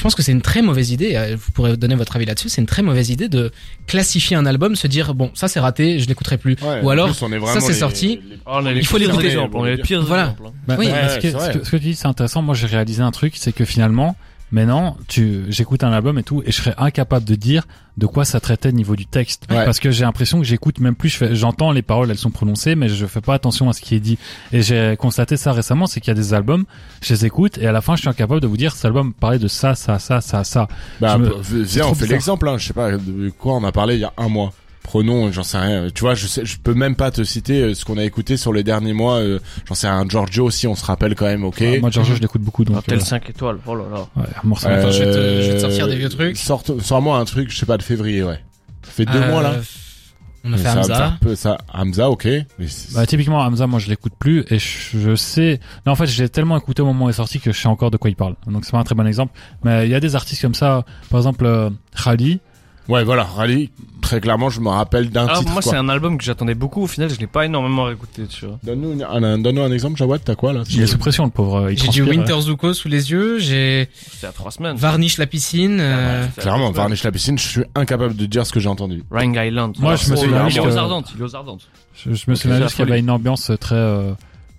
je 0.00 0.02
pense 0.02 0.14
que 0.14 0.22
c'est 0.22 0.32
une 0.32 0.40
très 0.40 0.62
mauvaise 0.62 0.92
idée. 0.92 1.14
euh, 1.14 1.36
Vous 1.38 1.52
pourrez 1.52 1.76
donner 1.76 1.94
votre 1.94 2.16
avis 2.16 2.24
là-dessus. 2.24 2.48
C'est 2.48 2.62
une 2.62 2.66
très 2.66 2.80
mauvaise 2.80 3.10
idée 3.10 3.28
de 3.28 3.50
classifier 3.86 4.34
un 4.34 4.46
album, 4.46 4.74
se 4.74 4.86
dire 4.86 5.12
bon, 5.14 5.30
ça 5.34 5.46
c'est 5.46 5.60
raté, 5.60 5.98
je 5.98 6.08
l'écouterai 6.08 6.38
plus. 6.38 6.56
Ouais, 6.62 6.80
Ou 6.82 6.88
alors, 6.88 7.10
plus, 7.10 7.22
on 7.22 7.30
est 7.30 7.38
ça, 7.46 7.60
c'est 7.60 7.72
les- 7.72 7.78
sorti. 7.78 8.08
les- 8.30 8.38
Oh, 8.46 8.60
Il 8.74 8.86
faut 8.86 8.96
l'écouter. 8.96 9.36
Voilà. 9.36 10.22
exemples, 10.22 10.42
hein. 10.46 10.52
Bah, 10.66 10.76
Oui, 10.78 10.88
bah, 10.88 10.92
ouais, 10.94 11.08
ce, 11.10 11.14
que, 11.16 11.20
c'est 11.20 11.30
ce 11.32 11.36
vrai. 11.36 11.52
que- 11.52 11.64
ce 11.66 11.70
que 11.70 11.76
tu 11.76 11.82
dis, 11.82 11.94
c'est 11.94 12.06
intéressant. 12.08 12.40
Moi, 12.40 12.54
j'ai 12.54 12.66
réalisé 12.66 13.02
un 13.02 13.10
truc, 13.10 13.34
c'est 13.36 13.52
que 13.52 13.66
finalement, 13.66 14.16
maintenant, 14.52 14.96
tu, 15.08 15.44
j'écoute 15.48 15.84
un 15.84 15.92
album 15.92 16.18
et 16.18 16.22
tout, 16.22 16.42
et 16.44 16.50
je 16.50 16.56
serais 16.56 16.74
incapable 16.78 17.24
de 17.24 17.34
dire 17.34 17.66
de 17.96 18.06
quoi 18.06 18.24
ça 18.24 18.40
traitait 18.40 18.70
au 18.70 18.72
niveau 18.72 18.96
du 18.96 19.04
texte, 19.06 19.46
Ouais. 19.50 19.64
parce 19.64 19.78
que 19.78 19.90
j'ai 19.90 20.04
l'impression 20.04 20.38
que 20.38 20.44
j'écoute 20.46 20.78
même 20.80 20.94
plus. 20.94 21.22
J'entends 21.32 21.70
les 21.72 21.82
paroles, 21.82 22.10
elles 22.10 22.16
sont 22.18 22.30
prononcées, 22.30 22.74
mais 22.74 22.88
je 22.88 23.04
fais 23.06 23.20
pas 23.20 23.34
attention 23.34 23.68
à 23.68 23.72
ce 23.74 23.80
qui 23.80 23.94
est 23.94 24.00
dit. 24.00 24.18
Et 24.52 24.62
j'ai 24.62 24.96
constaté 24.98 25.36
ça 25.36 25.52
récemment, 25.52 25.86
c'est 25.86 26.00
qu'il 26.00 26.08
y 26.08 26.12
a 26.12 26.14
des 26.20 26.32
albums, 26.34 26.64
je 27.02 27.12
les 27.12 27.26
écoute, 27.26 27.58
et 27.58 27.66
à 27.66 27.72
la 27.72 27.80
fin, 27.82 27.96
je 27.96 28.00
suis 28.00 28.08
incapable 28.08 28.40
de 28.40 28.46
vous 28.46 28.56
dire 28.56 28.74
cet 28.74 28.86
album 28.86 29.12
parlait 29.12 29.38
de 29.38 29.48
ça, 29.48 29.74
ça, 29.74 29.98
ça, 29.98 30.20
ça, 30.20 30.44
ça. 30.44 30.66
Bah, 31.00 31.18
me- 31.18 31.34
viens, 31.62 31.86
on 31.88 31.94
fait 31.94 32.06
l'exemple, 32.06 32.48
hein. 32.48 32.56
Je 32.58 32.66
sais 32.68 32.72
pas 32.72 32.92
de 32.92 33.30
quoi 33.38 33.54
on 33.56 33.64
a 33.64 33.72
parlé 33.72 33.94
il 33.96 34.00
y 34.00 34.04
a 34.04 34.12
un 34.16 34.28
mois. 34.28 34.52
Prenons, 34.90 35.30
j'en 35.30 35.44
sais 35.44 35.56
rien. 35.56 35.86
Tu 35.94 36.00
vois, 36.00 36.16
je 36.16 36.26
sais, 36.26 36.44
je 36.44 36.58
peux 36.58 36.74
même 36.74 36.96
pas 36.96 37.12
te 37.12 37.22
citer 37.22 37.62
euh, 37.62 37.74
ce 37.74 37.84
qu'on 37.84 37.96
a 37.96 38.02
écouté 38.02 38.36
sur 38.36 38.52
les 38.52 38.64
derniers 38.64 38.92
mois. 38.92 39.18
euh, 39.18 39.38
j'en 39.68 39.76
sais 39.76 39.86
un 39.86 40.04
Giorgio 40.08 40.44
aussi, 40.46 40.66
on 40.66 40.74
se 40.74 40.84
rappelle 40.84 41.14
quand 41.14 41.26
même, 41.26 41.44
ok. 41.44 41.62
Ah, 41.62 41.78
Moi, 41.80 41.90
Giorgio, 41.90 42.16
je 42.16 42.20
l'écoute 42.20 42.42
beaucoup, 42.42 42.64
donc. 42.64 42.78
Un 42.78 42.82
tel 42.82 42.98
euh, 42.98 43.00
5 43.04 43.30
étoiles, 43.30 43.58
oh 43.66 43.76
là 43.76 43.84
là. 43.88 44.00
ouais, 44.16 44.28
un 44.42 44.48
morceau. 44.48 44.66
Attends, 44.66 44.90
je 44.90 45.04
vais 45.04 45.12
te- 45.12 45.16
Euh, 45.16 45.42
je 45.42 45.46
vais 45.50 45.54
te 45.58 45.60
sortir 45.60 45.86
des 45.86 45.94
vieux 45.94 46.08
trucs. 46.08 46.36
Sorte, 46.36 46.80
sors-moi 46.80 47.18
un 47.18 47.24
truc, 47.24 47.50
je 47.52 47.56
sais 47.56 47.66
pas, 47.66 47.76
de 47.76 47.84
février, 47.84 48.24
ouais. 48.24 48.40
Ça 48.82 48.90
fait 48.90 49.04
deux 49.04 49.12
Euh, 49.20 49.30
mois 49.30 49.42
là. 49.42 49.54
On 50.42 50.52
a 50.54 50.56
fait 50.56 50.64
ça, 50.64 50.78
Hamza. 50.80 51.12
peu- 51.20 51.36
ça, 51.36 51.58
Hamza, 51.72 52.10
ok. 52.10 52.24
Mais 52.58 52.66
Bah, 52.94 53.06
typiquement, 53.06 53.38
Hamza, 53.42 53.68
moi, 53.68 53.78
je 53.78 53.88
l'écoute 53.90 54.14
plus 54.18 54.42
et 54.50 54.58
je, 54.58 54.98
je 54.98 55.14
sais. 55.14 55.60
Non, 55.86 55.92
en 55.92 55.94
fait, 55.96 56.06
je 56.06 56.20
l'ai 56.20 56.28
tellement 56.30 56.56
écouté 56.56 56.82
au 56.82 56.86
moment 56.86 57.04
où 57.04 57.08
il 57.08 57.10
est 57.10 57.14
sorti 57.14 57.38
que 57.38 57.52
je 57.52 57.60
sais 57.60 57.68
encore 57.68 57.92
de 57.92 57.96
quoi 57.96 58.10
il 58.10 58.16
parle. 58.16 58.34
Donc, 58.48 58.64
c'est 58.64 58.72
pas 58.72 58.78
un 58.78 58.82
très 58.84 58.96
bon 58.96 59.06
exemple. 59.06 59.38
Mais 59.62 59.86
il 59.86 59.90
y 59.92 59.94
a 59.94 60.00
des 60.00 60.16
artistes 60.16 60.42
comme 60.42 60.54
ça. 60.54 60.84
Par 61.10 61.20
exemple, 61.20 61.44
euh, 61.46 61.70
Khali. 62.02 62.40
Ouais, 62.88 63.04
voilà, 63.04 63.22
Rally, 63.22 63.70
très 64.10 64.20
clairement, 64.20 64.50
je 64.50 64.60
me 64.60 64.68
rappelle 64.68 65.08
d'un 65.10 65.26
Alors 65.26 65.38
titre. 65.38 65.52
moi 65.52 65.62
c'est 65.62 65.76
un 65.76 65.88
album 65.88 66.18
que 66.18 66.24
j'attendais 66.24 66.54
beaucoup, 66.56 66.82
au 66.82 66.86
final 66.88 67.08
je 67.10 67.18
l'ai 67.20 67.28
pas 67.28 67.44
énormément 67.46 67.84
réécouté, 67.84 68.24
tu 68.26 68.44
vois. 68.46 68.58
Donne-nous 68.64 68.92
une- 68.94 69.02
un, 69.04 69.22
un- 69.22 69.38
donne-nous 69.38 69.62
un 69.62 69.70
exemple, 69.70 69.96
Jawad, 69.96 70.20
t'as 70.24 70.34
quoi 70.34 70.52
là 70.52 70.62
Il 70.68 70.82
est 70.82 70.86
sous 70.88 70.98
pression, 70.98 71.24
le 71.24 71.30
pauvre. 71.30 71.56
euh, 71.66 71.72
Il 71.72 71.78
J'ai 71.80 71.88
du 71.88 72.02
Winter 72.02 72.40
Zuko 72.40 72.74
sous 72.74 72.88
les 72.88 73.12
yeux. 73.12 73.38
J'ai 73.38 73.88
C'était 74.10 74.26
à 74.26 74.32
3 74.32 74.50
semaines. 74.50 74.76
Varnish 74.76 75.16
la 75.18 75.26
piscine. 75.26 75.78
euh, 75.80 76.26
C'était 76.26 76.40
à 76.40 76.42
Clairement, 76.42 76.70
trois. 76.72 76.82
Varnish 76.84 77.04
la 77.04 77.12
piscine, 77.12 77.38
je 77.38 77.46
suis 77.46 77.62
incapable 77.76 78.16
de 78.16 78.26
dire 78.26 78.44
ce 78.44 78.52
que 78.52 78.58
j'ai 78.58 78.68
entendu. 78.68 79.04
Rhine 79.12 79.34
Island. 79.36 79.76
Moi, 79.78 79.94
je 79.94 80.10
me 80.10 80.16
Oh, 80.16 80.20
souviens 80.20 80.42
Il 80.42 80.46
est 80.48 80.50
juste 80.50 80.66
aux 80.66 80.76
Ardentes, 80.76 81.12
il 81.14 81.20
est 81.20 81.24
aux 81.24 81.36
Ardentes. 81.36 81.68
Je, 81.94 82.12
je 82.14 82.24
me 82.28 82.34
souviens 82.34 82.60
juste 82.60 82.74
qu'il 82.74 82.84
y 82.88 82.90
avait 82.90 82.98
une 83.00 83.10
ambiance 83.10 83.52
très, 83.60 83.74
euh, 83.76 84.10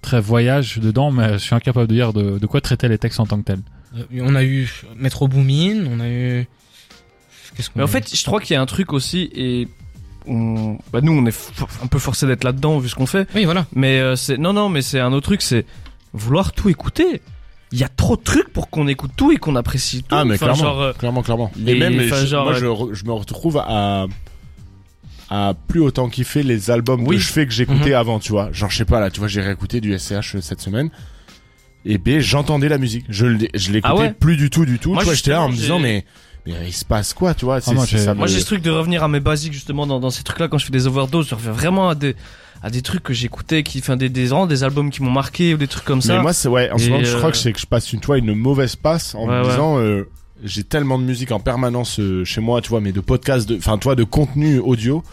très 0.01 0.21
voyage 0.21 0.77
dedans, 0.77 1.11
mais 1.11 1.33
je 1.33 1.37
suis 1.39 1.55
incapable 1.55 1.87
de 1.87 1.93
dire 1.93 2.13
de, 2.13 2.39
de 2.39 2.45
quoi 2.47 2.61
traitaient 2.61 2.87
les 2.89 2.97
textes 2.97 3.19
en 3.19 3.25
tant 3.25 3.37
que 3.39 3.43
tels. 3.43 3.59
euh, 3.97 4.03
on 4.21 4.33
a 4.35 4.43
eu 4.45 4.71
Metro 4.97 5.27
Boomin. 5.27 5.83
On 5.93 5.99
a 5.99 6.07
eu. 6.07 6.47
Mais 7.75 7.83
en 7.83 7.87
fait, 7.87 8.15
je 8.15 8.23
crois 8.25 8.39
qu'il 8.41 8.53
y 8.53 8.57
a 8.57 8.61
un 8.61 8.65
truc 8.65 8.93
aussi 8.93 9.29
et 9.35 9.67
on... 10.27 10.77
bah 10.93 11.01
nous 11.01 11.11
on 11.13 11.25
est 11.25 11.51
un 11.83 11.87
peu 11.87 11.97
forcé 11.99 12.27
d'être 12.27 12.43
là-dedans 12.43 12.77
vu 12.79 12.89
ce 12.89 12.95
qu'on 12.95 13.05
fait. 13.05 13.27
Oui, 13.35 13.45
voilà. 13.45 13.65
Mais 13.73 13.99
euh, 13.99 14.15
c'est 14.15 14.37
non 14.37 14.53
non 14.53 14.69
mais 14.69 14.81
c'est 14.81 14.99
un 14.99 15.11
autre 15.13 15.25
truc, 15.27 15.41
c'est 15.41 15.65
vouloir 16.13 16.51
tout 16.53 16.69
écouter. 16.69 17.21
Il 17.73 17.79
y 17.79 17.83
a 17.83 17.87
trop 17.87 18.17
de 18.17 18.21
trucs 18.21 18.49
pour 18.51 18.69
qu'on 18.69 18.87
écoute 18.87 19.11
tout 19.15 19.31
et 19.31 19.37
qu'on 19.37 19.55
apprécie 19.55 20.03
tout. 20.03 20.13
Ah, 20.15 20.25
mais 20.25 20.35
Enfin, 20.35 20.47
clairement, 20.47 20.61
genre, 20.63 20.81
euh, 20.81 20.93
clairement, 20.93 21.21
clairement. 21.23 21.51
les- 21.55 21.71
Et 21.71 21.79
même, 21.79 21.97
enfin, 22.01 22.17
je, 22.21 22.25
genre, 22.25 22.43
moi, 22.45 22.53
euh, 22.55 22.89
je, 22.93 23.05
me 23.05 23.13
retrouve 23.13 23.57
à, 23.65 24.07
à 25.29 25.53
plus 25.69 25.79
autant 25.79 26.09
kiffer 26.09 26.43
les 26.43 26.69
albums 26.69 27.07
Oui. 27.07 27.15
que 27.15 27.21
je 27.21 27.31
fais 27.31 27.45
que 27.45 27.53
j'écoutais 27.53 27.93
avant, 27.93 28.19
tu 28.19 28.33
vois. 28.33 28.51
Genre, 28.51 28.69
je 28.69 28.75
sais 28.77 28.85
pas, 28.85 28.99
là, 28.99 29.09
tu 29.09 29.19
vois, 29.19 29.29
j'ai 29.29 29.39
réécouté 29.41 29.79
du 29.79 29.97
SCH 29.97 30.39
cette 30.41 30.59
semaine. 30.59 30.89
Et 31.85 31.97
B, 31.97 32.19
j'entendais 32.19 32.67
la 32.67 32.77
musique. 32.77 33.05
Je, 33.07 33.25
l'ai- 33.25 33.49
je 33.53 33.71
l'écoutais 33.71 33.93
Ah 33.95 33.99
ouais 33.99 34.13
plus 34.13 34.35
du 34.35 34.49
tout, 34.49 34.65
du 34.65 34.77
tout. 34.77 34.91
Moi, 34.91 34.99
tu 35.03 35.05
vois, 35.05 35.13
j'étais 35.15 35.31
là 35.31 35.41
en 35.41 35.49
me 35.49 35.55
disant, 35.55 35.79
mais, 35.79 36.03
mais 36.45 36.53
il 36.67 36.73
se 36.73 36.85
passe 36.85 37.13
quoi, 37.13 37.33
tu 37.33 37.45
vois. 37.45 37.61
c'est- 37.61 37.73
moi, 37.73 37.85
j'ai- 37.85 37.97
ça 37.97 38.13
Moi 38.13 38.27
me- 38.27 38.31
j'ai 38.31 38.39
ce 38.39 38.45
truc 38.45 38.61
de 38.61 38.69
revenir 38.71 39.03
à 39.03 39.07
mes 39.07 39.19
basiques 39.19 39.53
justement 39.53 39.85
dans, 39.87 39.99
dans 39.99 40.09
ces 40.09 40.23
trucs-là 40.23 40.47
quand 40.47 40.57
je 40.57 40.65
fais 40.65 40.71
des 40.71 40.87
overdoses, 40.87 41.27
je 41.29 41.35
reviens 41.35 41.51
vraiment 41.51 41.89
à 41.89 41.95
des 41.95 42.15
à 42.63 42.69
des 42.69 42.83
trucs 42.83 43.01
que 43.01 43.13
j'écoutais, 43.13 43.63
qui 43.63 43.79
enfin 43.79 43.97
des 43.97 44.07
des 44.09 44.29
des 44.47 44.63
albums 44.63 44.91
qui 44.91 45.01
m'ont 45.01 45.09
marqué 45.11 45.53
ou 45.55 45.57
des 45.57 45.67
trucs 45.67 45.83
comme 45.83 46.01
ça. 46.01 46.15
Mais 46.17 46.21
moi, 46.21 46.31
c'est 46.33 46.47
ouais. 46.47 46.69
En 46.71 46.77
ce 46.77 46.89
moment, 46.89 47.03
je 47.03 47.15
crois 47.17 47.29
euh, 47.29 47.31
que 47.31 47.37
c'est 47.37 47.51
que 47.53 47.59
je 47.59 47.65
passe 47.65 47.91
une, 47.91 47.99
tu 47.99 48.05
vois, 48.07 48.19
une 48.19 48.35
mauvaise 48.35 48.75
passe 48.75 49.15
en 49.15 49.21
Ouais, 49.27 49.33
me 49.39 49.41
ouais. 49.43 49.49
disant, 49.49 49.79
euh, 49.79 50.07
j'ai 50.43 50.63
tellement 50.63 50.99
de 50.99 51.03
musique 51.03 51.31
en 51.31 51.39
permanence 51.39 51.99
euh, 51.99 52.23
chez 52.23 52.39
moi, 52.41 52.61
tu 52.61 52.69
vois, 52.69 52.79
mais 52.79 52.91
de 52.91 52.99
podcasts, 52.99 53.49
de, 53.49 53.57
enfin, 53.57 53.79
toi, 53.79 53.95
de 53.95 54.03
contenu 54.03 54.59
audio. 54.59 55.03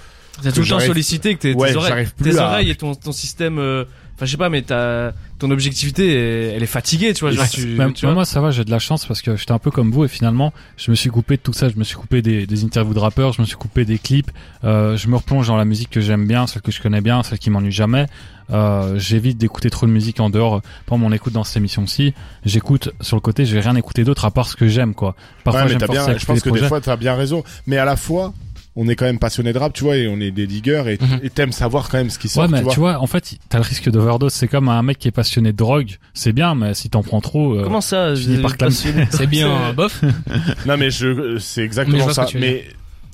T'es 0.43 0.53
tout 0.53 0.61
le 0.61 0.67
temps 0.67 0.79
sollicité 0.79 1.35
que 1.37 1.41
tes, 1.41 1.55
Ouais, 1.55 1.71
tes 1.73 1.77
oreilles, 1.77 2.07
tes 2.23 2.39
à- 2.39 2.49
oreilles 2.49 2.71
et 2.71 2.75
ton, 2.77 2.95
ton 2.95 3.13
système, 3.13 3.59
euh, 3.59 3.85
enfin 4.19 4.27
je 4.27 4.33
sais 4.33 4.37
pas, 4.37 4.49
mais 4.49 4.63
ta, 4.63 5.13
ton 5.39 5.51
objectivité, 5.53 6.13
elle, 6.13 6.57
elle 6.57 6.63
est 6.63 6.67
fatiguée, 6.67 7.15
tu 7.15 7.21
vois. 7.21 7.31
Genre, 7.31 7.49
tu, 7.49 7.67
même- 7.69 7.93
tu 7.93 8.05
vois. 8.05 8.15
moi 8.15 8.25
ça 8.25 8.41
va, 8.41 8.51
j'ai 8.51 8.65
de 8.65 8.71
la 8.71 8.81
chance 8.81 9.07
parce 9.07 9.23
que 9.23 9.37
j'étais 9.37 9.53
un 9.53 9.61
peu 9.61 9.71
comme 9.71 9.93
vous 9.93 10.05
et 10.05 10.09
finalement 10.09 10.53
je 10.77 10.91
me 10.91 10.97
suis 10.97 11.09
coupé 11.11 11.37
de 11.37 11.43
tout 11.43 11.53
ça, 11.53 11.69
je 11.69 11.77
me 11.77 11.85
suis 11.85 11.97
coupé 11.97 12.21
des, 12.21 12.47
des 12.47 12.65
interviews 12.65 12.95
de 12.95 12.99
rappeurs, 12.99 13.33
je 13.33 13.41
me 13.41 13.47
suis 13.47 13.57
coupé 13.57 13.85
des 13.85 13.99
clips, 13.99 14.31
euh, 14.65 14.97
je 14.97 15.07
me 15.07 15.15
replonge 15.17 15.47
dans 15.47 15.57
la 15.57 15.65
musique 15.65 15.91
que 15.91 16.01
j'aime 16.01 16.27
bien, 16.27 16.47
celle 16.49 16.63
que 16.63 16.73
je 16.73 16.83
connais 16.83 17.01
bien, 17.01 17.23
celle 17.23 17.39
qui 17.39 17.51
m'ennuie 17.51 17.71
jamais. 17.73 18.07
Euh, 18.51 18.99
j'évite 18.99 19.37
d'écouter 19.37 19.69
trop 19.69 19.85
de 19.87 19.91
musique 19.93 20.21
en 20.21 20.31
dehors. 20.31 20.63
Par 20.87 20.97
exemple, 20.97 21.05
on 21.05 21.13
écoute 21.15 21.35
dans 21.35 21.45
cette 21.45 21.59
émission-ci, 21.59 22.15
j'écoute 22.47 22.91
sur 23.03 23.15
le 23.17 23.21
côté, 23.21 23.45
je 23.45 23.55
vais 23.55 23.61
rien 23.61 23.77
écouter 23.77 24.05
d'autre 24.05 24.25
à 24.25 24.31
part 24.31 24.47
ce 24.49 24.57
que 24.57 24.69
j'aime 24.69 24.95
quoi. 24.95 25.15
Parfois 25.45 25.65
ouais, 25.65 25.75
mais 25.75 25.79
t'as 25.79 25.87
bien, 25.87 26.17
je 26.17 26.25
pense 26.25 26.41
que 26.41 26.45
des 26.45 26.51
projets. 26.51 26.69
fois, 26.69 26.81
t'as 26.81 26.97
bien 26.97 27.15
raison. 27.15 27.45
Mais 27.67 27.77
à 27.77 27.85
la 27.85 27.97
fois, 27.97 28.33
on 28.77 28.87
est 28.89 28.95
quand 28.97 29.05
même 29.07 29.19
passionné 29.19 29.53
de 29.53 29.59
rap, 29.59 29.73
tu 29.73 29.85
vois, 29.85 29.97
et 29.97 30.07
on 30.09 30.21
est 30.21 30.31
des 30.31 30.47
diggers, 30.47 30.85
et 30.87 30.99
Mhm. 31.05 31.31
t'aimes 31.31 31.53
savoir 31.53 31.89
quand 31.89 31.99
même 31.99 32.11
ce 32.11 32.19
qui 32.19 32.29
sort, 32.29 32.45
Ouais, 32.45 32.49
mais 32.49 32.59
tu 32.59 32.65
vois. 32.65 32.73
tu 32.75 32.81
vois, 32.81 32.99
en 33.01 33.07
fait, 33.07 33.37
t'as 33.49 33.59
le 33.59 33.65
risque 33.65 33.91
d'overdose. 33.91 34.33
C'est 34.33 34.49
comme 34.49 34.69
un 34.69 34.83
mec 34.83 34.99
qui 34.99 35.09
est 35.09 35.13
passionné 35.13 35.53
de 35.53 35.57
drogue, 35.57 35.97
c'est 36.15 36.33
bien, 36.33 36.55
mais 36.55 36.75
si 36.75 36.89
t'en 36.91 37.03
prends 37.03 37.21
trop, 37.21 37.55
euh, 37.55 37.63
Comment 37.65 37.81
ça 37.81 38.15
je 38.15 38.31
j'ai 38.31 38.43
par 38.43 38.57
de- 38.57 38.71
C'est 38.71 39.27
bien, 39.27 39.73
bof. 39.77 40.03
Non, 40.67 40.77
mais 40.77 40.91
je, 40.91 41.39
c'est 41.39 41.61
Mais 41.61 41.63
je 41.63 41.67
exactement 41.67 42.13
ça. 42.13 42.27
Mais 42.35 42.65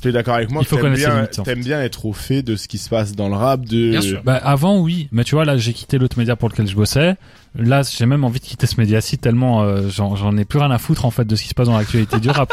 tu 0.04 0.11
es 0.11 0.12
d'accord 0.12 0.34
avec 0.34 0.50
moi 0.50 0.61
Il 0.62 0.66
faut 0.68 0.76
t'aimes 0.76 0.94
bien, 0.94 1.26
t'aimes 1.44 1.62
bien 1.64 1.80
être 1.80 2.04
au 2.04 2.12
fait 2.12 2.42
de 2.42 2.56
ce 2.56 2.68
qui 2.68 2.76
se 2.78 2.88
passe 2.90 3.12
dans 3.16 3.28
le 3.28 3.34
rap, 3.37 3.64
de. 3.64 3.90
Bien 3.90 4.00
sûr. 4.02 4.23
Bah 4.25 4.37
avant 4.37 4.78
oui, 4.80 5.08
mais 5.12 5.25
tu 5.25 5.34
vois 5.34 5.44
là 5.46 5.56
j'ai 5.56 5.73
quitté 5.73 5.96
l'autre 5.99 6.18
média 6.18 6.37
pour 6.37 6.49
lequel 6.50 6.66
je 6.68 6.75
bossais. 6.75 7.16
Là 7.56 7.82
j'ai 7.88 8.04
même 8.04 8.25
envie 8.25 8.40
de 8.40 8.44
quitter 8.44 8.66
ce 8.66 8.80
média-ci 8.80 9.16
tellement 9.16 9.62
euh, 9.62 9.88
j'en 9.88 10.16
j'en 10.16 10.37
ai 10.37 10.44
plus 10.44 10.58
rien 10.58 10.73
à 10.73 10.78
foutre 10.78 11.04
en 11.06 11.11
fait 11.12 11.25
de 11.25 11.37
ce 11.37 11.42
qui 11.42 11.49
se 11.49 11.54
passe 11.54 11.68
dans 11.68 11.78
l'actualité 11.78 12.18
du 12.18 12.28
rap. 12.28 12.52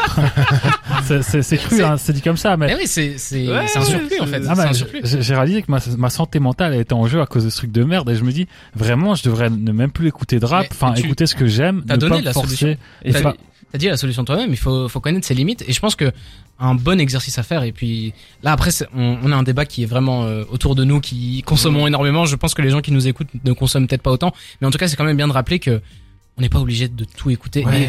c'est- 1.04 1.22
c'est 1.22 1.42
c'est 1.42 1.56
cru, 1.56 1.76
C'est- 1.76 1.82
hein, 1.82 1.96
c'est 1.96 2.12
dit 2.12 2.22
comme 2.22 2.36
ça, 2.36 2.56
mais 2.56 2.68
Eh 2.70 2.74
oui, 2.76 2.86
c'est 2.86 3.18
c'est 3.18 3.48
Ouais, 3.48 3.66
c'est 3.66 3.78
un 3.80 3.84
surplus 3.84 4.20
en 4.20 4.26
fait. 4.26 4.42
Ah, 4.48 4.54
bah, 4.54 4.68
un 4.68 4.72
surplus. 4.72 5.00
j'ai 5.04 5.34
réalisé 5.34 5.62
que 5.62 5.70
ma, 5.70 5.78
ma 5.98 6.08
santé 6.10 6.38
mentale 6.38 6.74
était 6.76 6.92
en 6.92 7.06
jeu 7.06 7.20
à 7.20 7.26
cause 7.26 7.44
de 7.44 7.50
ce 7.50 7.56
truc 7.58 7.72
de 7.72 7.84
merde 7.84 8.08
et 8.10 8.14
je 8.14 8.22
me 8.24 8.30
dis 8.32 8.46
vraiment 8.74 9.14
je 9.14 9.24
devrais 9.24 9.50
ne 9.50 9.72
même 9.72 9.90
plus 9.90 10.08
écouter 10.08 10.38
de 10.38 10.46
rap, 10.46 10.66
enfin 10.70 10.94
écouter 10.94 11.26
ce 11.26 11.34
que 11.34 11.46
j'aime, 11.46 11.82
t'as 11.86 11.94
ne 11.96 12.00
donné 12.00 12.14
pas 12.16 12.20
me 12.20 12.24
la 12.26 12.32
forcer. 12.32 12.56
solution. 12.56 12.76
Et 13.04 13.12
T'as 13.12 13.22
pas- 13.22 13.34
t'as 13.72 13.78
dit 13.78 13.88
la 13.88 13.96
solution 13.96 14.24
toi-même, 14.24 14.50
il 14.50 14.58
faut, 14.58 14.88
faut 14.88 15.00
connaître 15.00 15.26
ses 15.26 15.34
limites. 15.34 15.64
Et 15.66 15.72
je 15.72 15.80
pense 15.80 15.96
que 15.96 16.12
un 16.58 16.74
bon 16.74 17.00
exercice 17.00 17.38
à 17.38 17.42
faire. 17.42 17.62
Et 17.64 17.72
puis 17.72 18.12
là, 18.42 18.52
après, 18.52 18.70
on, 18.94 19.18
on 19.22 19.32
a 19.32 19.36
un 19.36 19.42
débat 19.42 19.64
qui 19.64 19.82
est 19.82 19.86
vraiment 19.86 20.24
euh, 20.24 20.44
autour 20.50 20.74
de 20.74 20.84
nous, 20.84 21.00
qui 21.00 21.42
consommons 21.42 21.86
énormément. 21.86 22.26
Je 22.26 22.36
pense 22.36 22.54
que 22.54 22.62
les 22.62 22.70
gens 22.70 22.80
qui 22.80 22.92
nous 22.92 23.08
écoutent 23.08 23.30
ne 23.44 23.52
consomment 23.52 23.88
peut-être 23.88 24.02
pas 24.02 24.12
autant. 24.12 24.32
Mais 24.60 24.66
en 24.66 24.70
tout 24.70 24.78
cas, 24.78 24.88
c'est 24.88 24.96
quand 24.96 25.04
même 25.04 25.16
bien 25.16 25.28
de 25.28 25.32
rappeler 25.32 25.58
que 25.58 25.80
on 26.36 26.42
n'est 26.42 26.48
pas 26.48 26.60
obligé 26.60 26.88
de 26.88 27.04
tout 27.04 27.30
écouter. 27.30 27.60
Et. 27.60 27.88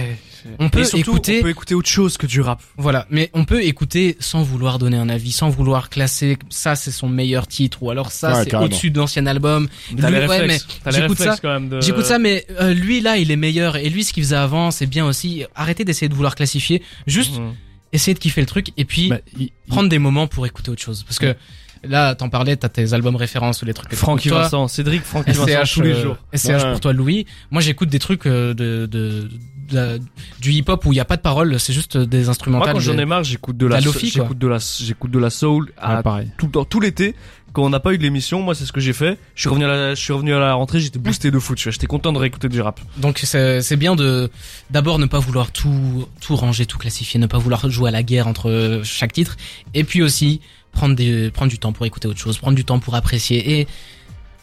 On 0.60 0.70
peut 0.70 0.84
surtout, 0.84 1.12
écouter, 1.12 1.40
on 1.40 1.44
peut 1.44 1.50
écouter 1.50 1.76
autre 1.76 1.90
chose 1.90 2.18
que 2.18 2.26
du 2.28 2.42
rap. 2.42 2.62
voilà. 2.78 3.06
Mais 3.10 3.30
on 3.34 3.46
peut 3.46 3.64
écouter 3.64 4.18
sans 4.20 4.44
vouloir 4.44 4.80
donner 4.80 4.98
un 4.98 5.10
avis, 5.10 5.32
sans 5.32 5.50
vouloir 5.50 5.90
classer. 5.90 6.38
Ça, 6.50 6.76
c'est 6.76 6.92
son 6.92 7.08
meilleur 7.10 7.48
titre, 7.48 7.84
ou 7.84 7.90
alors 7.92 8.12
ça, 8.12 8.34
Ouais, 8.38 8.44
c'est 8.44 8.56
au-dessus 8.56 8.92
d'ancien 8.92 9.26
album. 9.26 9.68
T'as 10.00 10.10
Lui, 10.10 10.20
les 10.20 10.28
ouais, 10.28 10.48
les 10.48 10.58
j'écoute 10.92 11.18
ça, 11.18 11.38
quand 11.42 11.54
même 11.54 11.70
de... 11.70 11.82
J'écoute 11.82 12.06
ça, 12.06 12.20
mais 12.20 12.46
euh, 12.62 12.74
lui 12.74 13.02
là, 13.02 13.18
il 13.18 13.32
est 13.32 13.36
meilleur. 13.36 13.76
Et 13.78 13.90
lui, 13.90 14.04
ce 14.04 14.14
qu'il 14.14 14.24
faisait 14.24 14.36
avant, 14.36 14.72
c'est 14.72 14.86
bien 14.88 15.06
aussi. 15.06 15.44
Arrêtez 15.56 15.86
d'essayer 15.86 16.10
de 16.10 16.14
vouloir 16.16 16.36
classifier. 16.36 16.82
Juste 17.08 17.38
Mhm. 17.38 17.54
essayer 17.94 18.14
de 18.14 18.20
kiffer 18.20 18.42
le 18.42 18.48
truc 18.48 18.68
et 18.78 18.86
puis 18.86 19.10
Bah, 19.10 19.20
il- 19.38 19.44
il- 19.44 19.52
prendre 19.68 19.88
des 19.90 20.00
moments 20.00 20.28
pour 20.28 20.46
écouter 20.46 20.72
autre 20.72 20.82
chose. 20.82 21.04
Parce 21.04 21.20
que 21.20 21.36
là, 21.84 22.16
t'en 22.16 22.30
parlais, 22.30 22.56
t'as 22.56 22.70
tes 22.70 22.94
albums 22.94 23.16
références 23.16 23.62
ou 23.62 23.66
les 23.66 23.74
trucs. 23.74 23.94
Francky. 23.94 24.30
Vincent, 24.30 24.68
Cédric 24.68 25.04
Francky 25.04 25.32
Vincent 25.32 25.64
tous 25.74 25.82
les 25.82 25.92
euh, 25.94 26.02
jours. 26.02 26.18
SCH 26.34 26.64
pour 26.72 26.80
toi, 26.80 26.94
Louis. 26.94 27.26
Moi, 27.52 27.62
j'écoute 27.62 27.90
des 27.90 28.00
trucs 28.00 28.26
euh, 28.26 28.54
de, 28.54 28.86
de, 28.86 29.30
de- 29.70 30.00
du 30.40 30.52
hip-hop 30.52 30.86
où 30.86 30.94
il 30.94 30.98
y 30.98 31.00
a 31.00 31.06
pas 31.06 31.18
de 31.18 31.22
paroles, 31.22 31.60
c'est 31.60 31.74
juste 31.74 31.98
des 31.98 32.22
Moi 32.24 32.30
instrumentales. 32.30 32.74
quand 32.74 32.80
j'en 32.80 32.98
ai 32.98 33.06
marre, 33.06 33.24
j'écoute 33.24 33.58
de 33.58 33.66
la 33.66 33.80
j'écoute 33.80 34.38
de 34.38 34.48
la 34.48 34.58
j'écoute 34.60 35.12
de 35.12 35.20
la 35.20 35.30
soul 35.30 35.72
à 35.78 35.98
ouais, 35.98 36.04
pareil. 36.04 36.32
tout 36.66 36.80
l'été. 36.80 37.16
Quand 37.54 37.64
on 37.64 37.70
n'a 37.70 37.80
pas 37.80 37.94
eu 37.94 37.98
de 37.98 38.04
l'émission, 38.04 38.42
moi 38.42 38.56
c'est 38.56 38.66
ce 38.66 38.72
que 38.72 38.82
j'ai 38.82 38.94
fait. 38.94 39.18
Je 39.36 39.42
suis 39.42 39.50
revenu 39.50 39.66
à 39.66 39.68
la, 39.68 39.96
je 39.96 40.02
suis 40.02 40.12
revenu 40.12 40.34
à 40.34 40.40
la 40.40 40.56
rentrée, 40.56 40.80
j'étais 40.80 41.00
boosté 41.00 41.30
de 41.30 41.40
foot. 41.40 41.58
J'étais 41.58 41.88
content 41.88 42.12
de 42.12 42.18
réécouter 42.18 42.50
du 42.50 42.60
rap. 42.62 42.80
Donc 42.98 43.20
c'est 43.24 43.62
c'est 43.62 43.78
bien 43.78 43.96
de 43.96 44.30
d'abord 44.72 44.98
ne 44.98 45.06
pas 45.06 45.20
vouloir 45.20 45.52
tout 45.52 46.08
tout 46.20 46.36
ranger, 46.36 46.66
tout 46.66 46.80
classifier, 46.80 47.20
ne 47.20 47.28
pas 47.28 47.38
vouloir 47.38 47.70
jouer 47.70 47.90
à 47.90 47.92
la 47.92 48.04
guerre 48.04 48.28
entre 48.28 48.82
chaque 48.84 49.14
titre, 49.14 49.38
et 49.74 49.84
puis 49.84 50.02
aussi 50.02 50.42
prendre 50.72 50.96
des 50.96 51.30
prendre 51.32 51.52
du 51.52 51.60
temps 51.60 51.72
pour 51.72 51.86
écouter 51.86 52.08
autre 52.08 52.20
chose, 52.20 52.38
prendre 52.38 52.56
du 52.56 52.66
temps 52.66 52.80
pour 52.80 52.96
apprécier 52.96 53.60
et 53.60 53.68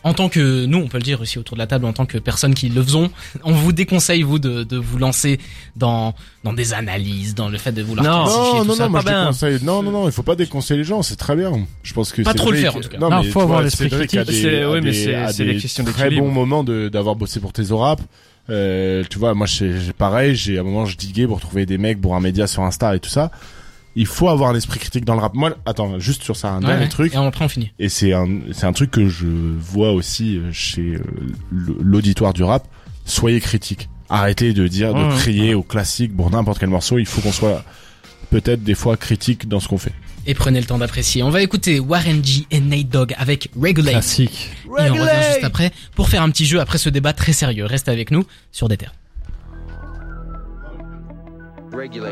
en 0.02 0.14
tant 0.14 0.28
que 0.28 0.64
nous, 0.66 0.78
on 0.78 0.88
peut 0.88 0.96
le 0.98 1.02
dire 1.02 1.20
aussi 1.20 1.38
autour 1.38 1.56
de 1.56 1.58
la 1.60 1.66
table, 1.66 1.84
en 1.84 1.92
tant 1.92 2.06
que 2.06 2.16
personnes 2.18 2.54
qui 2.54 2.68
le 2.70 2.82
faisons, 2.82 3.10
on 3.44 3.52
vous 3.52 3.72
déconseille 3.72 4.22
vous 4.22 4.38
de, 4.38 4.62
de 4.64 4.76
vous 4.78 4.96
lancer 4.98 5.38
dans 5.76 6.14
dans 6.42 6.52
des 6.54 6.72
analyses, 6.72 7.34
dans 7.34 7.48
le 7.50 7.58
fait 7.58 7.72
de 7.72 7.82
vouloir 7.82 8.04
Non. 8.06 8.24
Non, 8.24 8.60
tout 8.62 8.64
non, 8.68 8.74
ça. 8.74 8.84
non, 8.84 8.90
moi 8.90 9.00
pas 9.02 9.06
je 9.08 9.12
bien. 9.12 9.20
déconseille. 9.24 9.58
Non, 9.62 9.82
non, 9.82 9.90
non, 9.90 10.06
il 10.06 10.12
faut 10.12 10.22
pas 10.22 10.36
déconseiller 10.36 10.78
les 10.78 10.84
gens, 10.84 11.02
c'est 11.02 11.16
très 11.16 11.36
bien. 11.36 11.66
Je 11.82 11.92
pense 11.92 12.12
que 12.12 12.22
Pas 12.22 12.32
trop 12.34 12.50
le 12.50 12.56
faire, 12.58 12.76
en 12.76 12.80
tout 12.80 12.88
cas. 12.88 12.96
Non, 12.98 13.10
Non, 13.10 13.22
mais 13.22 13.28
faut 13.30 13.40
avoir 13.42 13.60
l'esprit 13.62 13.90
critique. 13.90 14.20
C'est- 14.30 14.62
a 14.62 14.70
oui, 14.70 14.80
mais 14.82 14.90
des- 14.90 15.32
c'est- 15.32 15.44
les 15.44 15.56
questions 15.58 15.84
Très 15.84 16.04
d'équilibre. 16.04 16.26
bon 16.26 16.32
moment 16.32 16.64
de 16.64 16.88
d'avoir 16.88 17.14
bossé 17.16 17.40
pour 17.40 17.52
tes 17.52 17.64
rap. 17.70 18.00
Euh, 18.48 19.04
tu 19.08 19.18
vois, 19.18 19.34
moi 19.34 19.46
j'ai 19.46 19.78
j'ai 19.80 19.92
pareil, 19.92 20.34
j'ai 20.34 20.56
à 20.58 20.62
un 20.62 20.64
moment 20.64 20.84
je 20.86 20.96
diguais 20.96 21.26
pour 21.26 21.40
trouver 21.40 21.66
des 21.66 21.78
mecs 21.78 22.00
pour 22.00 22.16
un 22.16 22.20
média 22.20 22.46
sur 22.46 22.62
Insta 22.62 22.96
et 22.96 23.00
tout 23.00 23.10
ça. 23.10 23.30
Il 23.96 24.06
faut 24.06 24.28
avoir 24.28 24.50
un 24.50 24.54
esprit 24.54 24.78
critique 24.78 25.04
dans 25.04 25.14
le 25.14 25.20
rap. 25.20 25.34
Moi, 25.34 25.52
attends, 25.66 25.98
juste 25.98 26.22
sur 26.22 26.36
ça 26.36 26.50
un 26.50 26.60
Ouais, 26.60 26.66
dernier 26.66 26.82
ouais. 26.84 26.88
truc. 26.88 27.12
Et 27.12 27.16
après 27.16 27.44
on 27.44 27.48
finit. 27.48 27.72
Et 27.78 27.88
c'est 27.88 28.12
un, 28.12 28.28
c'est 28.52 28.66
un 28.66 28.72
truc 28.72 28.90
que 28.92 29.08
je 29.08 29.26
vois 29.26 29.92
aussi 29.92 30.36
euh, 30.38 30.52
chez 30.52 30.94
euh, 30.94 31.00
l'auditoire 31.50 32.32
du 32.32 32.44
rap. 32.44 32.68
Soyez 33.04 33.40
critique. 33.40 33.88
Arrêtez 34.08 34.52
de 34.52 34.66
dire, 34.68 34.92
de 34.94 35.16
crier 35.18 35.54
au 35.54 35.62
classique 35.62 36.16
pour 36.16 36.30
n'importe 36.30 36.58
quel 36.58 36.68
morceau. 36.68 36.98
Il 36.98 37.06
faut 37.06 37.20
qu'on 37.20 37.32
soit 37.32 37.64
peut-être 38.30 38.62
des 38.62 38.74
fois 38.74 38.96
critique 38.96 39.48
dans 39.48 39.58
ce 39.60 39.68
qu'on 39.68 39.78
fait. 39.78 39.92
Et 40.26 40.34
prenez 40.34 40.60
le 40.60 40.66
temps 40.66 40.78
d'apprécier. 40.78 41.22
On 41.22 41.30
va 41.30 41.42
écouter 41.42 41.80
Warren 41.80 42.24
G 42.24 42.46
et 42.50 42.60
Nate 42.60 42.88
Dogg 42.88 43.14
avec 43.18 43.50
Regulate. 43.60 43.92
Classique. 43.94 44.50
Et 44.66 44.68
on 44.90 44.94
revient 44.94 45.32
juste 45.32 45.44
après 45.44 45.72
pour 45.94 46.08
faire 46.08 46.22
un 46.22 46.30
petit 46.30 46.44
jeu 46.44 46.60
après 46.60 46.78
ce 46.78 46.90
débat 46.90 47.12
très 47.12 47.32
sérieux. 47.32 47.64
Restez 47.66 47.90
avec 47.90 48.10
nous 48.10 48.24
sur 48.52 48.68
des 48.68 48.76
terres. 48.76 48.94
Regulate. 51.72 52.08